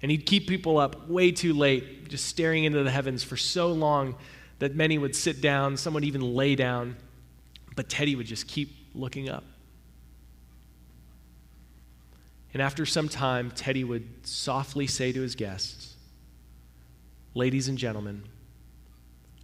And 0.00 0.10
he'd 0.10 0.26
keep 0.26 0.46
people 0.46 0.78
up 0.78 1.08
way 1.08 1.32
too 1.32 1.52
late, 1.52 2.08
just 2.08 2.26
staring 2.26 2.64
into 2.64 2.82
the 2.82 2.90
heavens 2.90 3.24
for 3.24 3.36
so 3.36 3.72
long 3.72 4.14
that 4.58 4.74
many 4.74 4.98
would 4.98 5.14
sit 5.14 5.40
down, 5.40 5.76
some 5.76 5.94
would 5.94 6.04
even 6.04 6.34
lay 6.34 6.54
down, 6.54 6.96
but 7.74 7.88
Teddy 7.88 8.14
would 8.14 8.26
just 8.26 8.46
keep 8.46 8.74
looking 8.94 9.28
up. 9.28 9.44
And 12.52 12.62
after 12.62 12.86
some 12.86 13.08
time, 13.08 13.50
Teddy 13.50 13.84
would 13.84 14.26
softly 14.26 14.86
say 14.86 15.12
to 15.12 15.20
his 15.20 15.34
guests, 15.34 15.96
Ladies 17.34 17.68
and 17.68 17.78
gentlemen, 17.78 18.24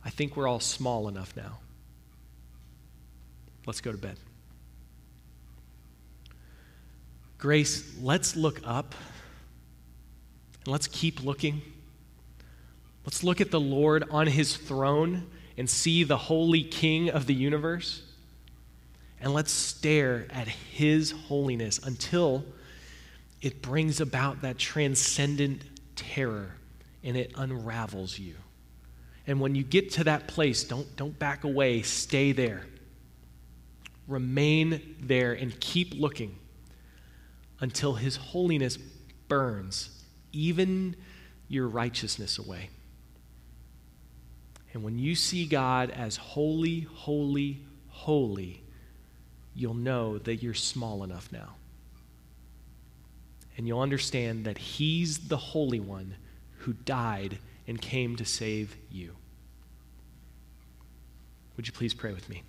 I 0.05 0.11
think 0.11 0.37
we're 0.37 0.49
all 0.49 0.61
small 0.61 1.07
enough 1.07 1.37
now. 1.37 1.59
Let's 3.67 3.81
go 3.81 3.93
to 3.93 3.99
bed. 3.99 4.17
Grace, 7.45 7.95
let's 8.01 8.37
look 8.37 8.63
up 8.65 8.95
and 10.65 10.73
let's 10.73 10.87
keep 10.87 11.23
looking. 11.23 11.61
Let's 13.05 13.23
look 13.23 13.43
at 13.43 13.51
the 13.51 13.61
Lord 13.61 14.03
on 14.11 14.27
his 14.27 14.57
throne 14.57 15.27
and 15.59 15.69
see 15.69 16.05
the 16.05 16.17
holy 16.17 16.63
King 16.63 17.11
of 17.11 17.27
the 17.27 17.35
universe 17.35 18.01
and 19.21 19.35
let's 19.35 19.53
stare 19.53 20.27
at 20.31 20.49
his 20.49 21.11
holiness 21.11 21.79
until 21.85 22.47
it 23.43 23.61
brings 23.61 24.01
about 24.01 24.41
that 24.41 24.57
transcendent 24.57 25.65
terror 25.97 26.55
and 27.03 27.15
it 27.15 27.31
unravels 27.37 28.19
you. 28.19 28.37
And 29.27 29.39
when 29.39 29.55
you 29.55 29.65
get 29.65 29.91
to 29.91 30.05
that 30.05 30.29
place, 30.29 30.65
don't, 30.65 30.97
don't 30.97 31.19
back 31.19 31.45
away, 31.45 31.83
stay 31.83 32.33
there. 32.33 32.65
Remain 34.09 34.97
there 35.03 35.35
and 35.35 35.61
keep 35.61 35.93
looking 35.93 36.39
until 37.65 37.95
his 37.95 38.17
holiness 38.17 38.77
burns 39.27 40.05
even 40.33 40.95
your 41.49 41.67
righteousness 41.67 42.37
away. 42.37 42.69
And 44.75 44.85
when 44.85 44.99
you 44.99 45.15
see 45.15 45.47
God 45.47 45.89
as 45.89 46.19
holy, 46.19 46.81
holy, 46.81 47.63
holy, 47.89 48.61
you'll 49.55 49.73
know 49.73 50.19
that 50.19 50.43
you're 50.43 50.53
small 50.53 51.05
enough 51.05 51.33
now. 51.33 51.55
And 53.57 53.67
you'll 53.67 53.81
understand 53.81 54.45
that 54.45 54.59
He's 54.59 55.29
the 55.29 55.39
Holy 55.39 55.81
One 55.81 56.17
who 56.59 56.75
died 56.75 57.39
and 57.67 57.81
came 57.81 58.17
to 58.17 58.27
save 58.27 58.77
you. 58.91 59.17
Would 61.57 61.67
you 61.67 61.73
please 61.73 61.95
pray 61.95 62.13
with 62.13 62.29
me? 62.29 62.43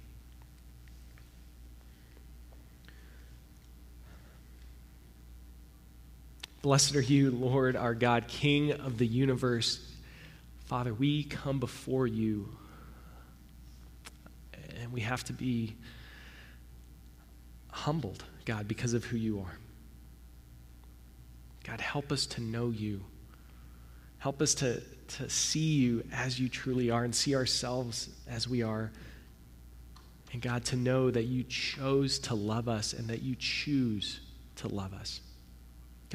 Blessed 6.66 6.96
are 6.96 7.02
you, 7.02 7.30
Lord, 7.30 7.76
our 7.76 7.94
God, 7.94 8.28
King 8.28 8.72
of 8.72 8.98
the 8.98 9.06
universe. 9.06 9.80
Father, 10.66 10.96
we 10.96 11.24
come 11.24 11.60
before 11.60 12.08
you, 12.08 12.50
and 14.82 14.92
we 14.92 15.02
have 15.02 15.24
to 15.26 15.34
be 15.34 15.76
humbled, 17.70 18.24
God, 18.46 18.68
because 18.68 18.96
of 18.96 19.06
who 19.06 19.16
you 19.16 19.42
are. 19.42 19.60
God, 21.66 21.82
help 21.82 22.12
us 22.12 22.26
to 22.26 22.42
know 22.42 22.72
you. 22.72 23.04
Help 24.18 24.42
us 24.42 24.56
to, 24.56 24.82
to 25.20 25.30
see 25.30 25.76
you 25.76 26.04
as 26.12 26.40
you 26.40 26.50
truly 26.50 26.90
are 26.90 27.04
and 27.04 27.14
see 27.14 27.36
ourselves 27.36 28.10
as 28.28 28.50
we 28.50 28.64
are. 28.64 28.92
And 30.34 30.42
God, 30.42 30.66
to 30.66 30.76
know 30.76 31.12
that 31.12 31.26
you 31.26 31.44
chose 31.44 32.18
to 32.22 32.34
love 32.34 32.68
us 32.68 32.94
and 32.94 33.08
that 33.10 33.22
you 33.22 33.36
choose 33.36 34.20
to 34.56 34.68
love 34.68 34.96
us. 34.96 35.22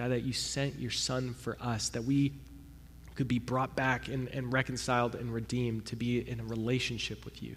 God, 0.00 0.12
that 0.12 0.22
you 0.22 0.32
sent 0.32 0.78
your 0.78 0.90
Son 0.90 1.34
for 1.34 1.58
us, 1.60 1.90
that 1.90 2.04
we 2.04 2.32
could 3.16 3.28
be 3.28 3.38
brought 3.38 3.76
back 3.76 4.08
and, 4.08 4.28
and 4.28 4.50
reconciled 4.50 5.14
and 5.14 5.30
redeemed 5.30 5.84
to 5.84 5.94
be 5.94 6.26
in 6.26 6.40
a 6.40 6.44
relationship 6.44 7.22
with 7.26 7.42
you. 7.42 7.54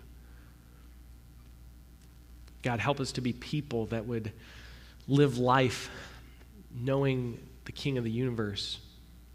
God, 2.62 2.82
help 2.82 3.00
us 3.00 3.14
to 3.14 3.22
be 3.22 3.32
people 3.32 3.86
that 3.86 4.08
would 4.08 4.34
live 5.08 5.38
life 5.38 5.90
knowing 6.76 7.40
the 7.64 7.72
King 7.72 7.98
of 7.98 8.04
the 8.04 8.12
universe, 8.12 8.78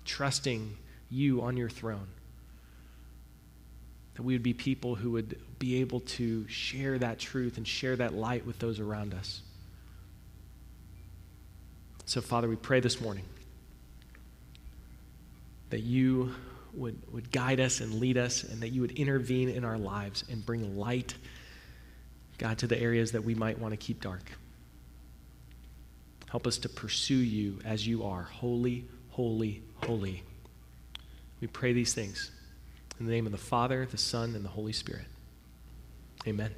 trusting 0.04 0.76
you 1.08 1.40
on 1.40 1.56
your 1.56 1.70
throne. 1.70 2.08
that 4.16 4.22
we 4.22 4.34
would 4.34 4.42
be 4.42 4.52
people 4.52 4.96
who 4.96 5.12
would 5.12 5.40
be 5.58 5.80
able 5.80 6.00
to 6.00 6.46
share 6.46 6.98
that 6.98 7.18
truth 7.18 7.56
and 7.56 7.66
share 7.66 7.96
that 7.96 8.12
light 8.12 8.44
with 8.44 8.58
those 8.58 8.80
around 8.80 9.14
us. 9.14 9.40
So, 12.08 12.22
Father, 12.22 12.48
we 12.48 12.56
pray 12.56 12.80
this 12.80 13.02
morning 13.02 13.26
that 15.68 15.80
you 15.80 16.34
would, 16.72 16.96
would 17.12 17.30
guide 17.30 17.60
us 17.60 17.80
and 17.82 18.00
lead 18.00 18.16
us, 18.16 18.44
and 18.44 18.62
that 18.62 18.70
you 18.70 18.80
would 18.80 18.92
intervene 18.92 19.50
in 19.50 19.62
our 19.62 19.76
lives 19.76 20.24
and 20.30 20.44
bring 20.44 20.78
light, 20.78 21.12
God, 22.38 22.56
to 22.60 22.66
the 22.66 22.80
areas 22.80 23.12
that 23.12 23.24
we 23.24 23.34
might 23.34 23.58
want 23.58 23.72
to 23.72 23.76
keep 23.76 24.00
dark. 24.00 24.22
Help 26.30 26.46
us 26.46 26.56
to 26.58 26.70
pursue 26.70 27.14
you 27.14 27.58
as 27.66 27.86
you 27.86 28.02
are, 28.04 28.22
holy, 28.22 28.86
holy, 29.10 29.60
holy. 29.84 30.22
We 31.42 31.46
pray 31.48 31.74
these 31.74 31.92
things 31.92 32.30
in 32.98 33.04
the 33.04 33.12
name 33.12 33.26
of 33.26 33.32
the 33.32 33.38
Father, 33.38 33.84
the 33.84 33.98
Son, 33.98 34.34
and 34.34 34.42
the 34.42 34.48
Holy 34.48 34.72
Spirit. 34.72 35.04
Amen. 36.26 36.54